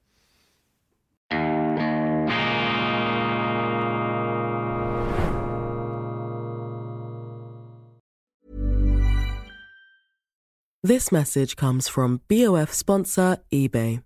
This 10.83 11.13
message 11.13 11.55
comes 11.55 11.89
from 11.89 12.21
BOF 12.27 12.73
sponsor 12.73 13.39
eBay. 13.53 14.03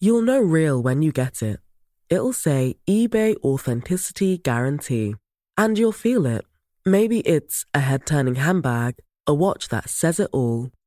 You'll 0.00 0.22
know 0.22 0.40
real 0.40 0.82
when 0.82 1.02
you 1.02 1.12
get 1.12 1.40
it. 1.40 1.60
It'll 2.08 2.32
say 2.32 2.78
eBay 2.88 3.36
Authenticity 3.44 4.38
Guarantee. 4.38 5.14
And 5.56 5.78
you'll 5.78 5.92
feel 5.92 6.26
it. 6.26 6.44
Maybe 6.84 7.20
it's 7.20 7.64
a 7.72 7.78
head 7.78 8.06
turning 8.06 8.34
handbag, 8.34 8.94
a 9.28 9.34
watch 9.34 9.68
that 9.68 9.88
says 9.88 10.18
it 10.18 10.30
all 10.32 10.72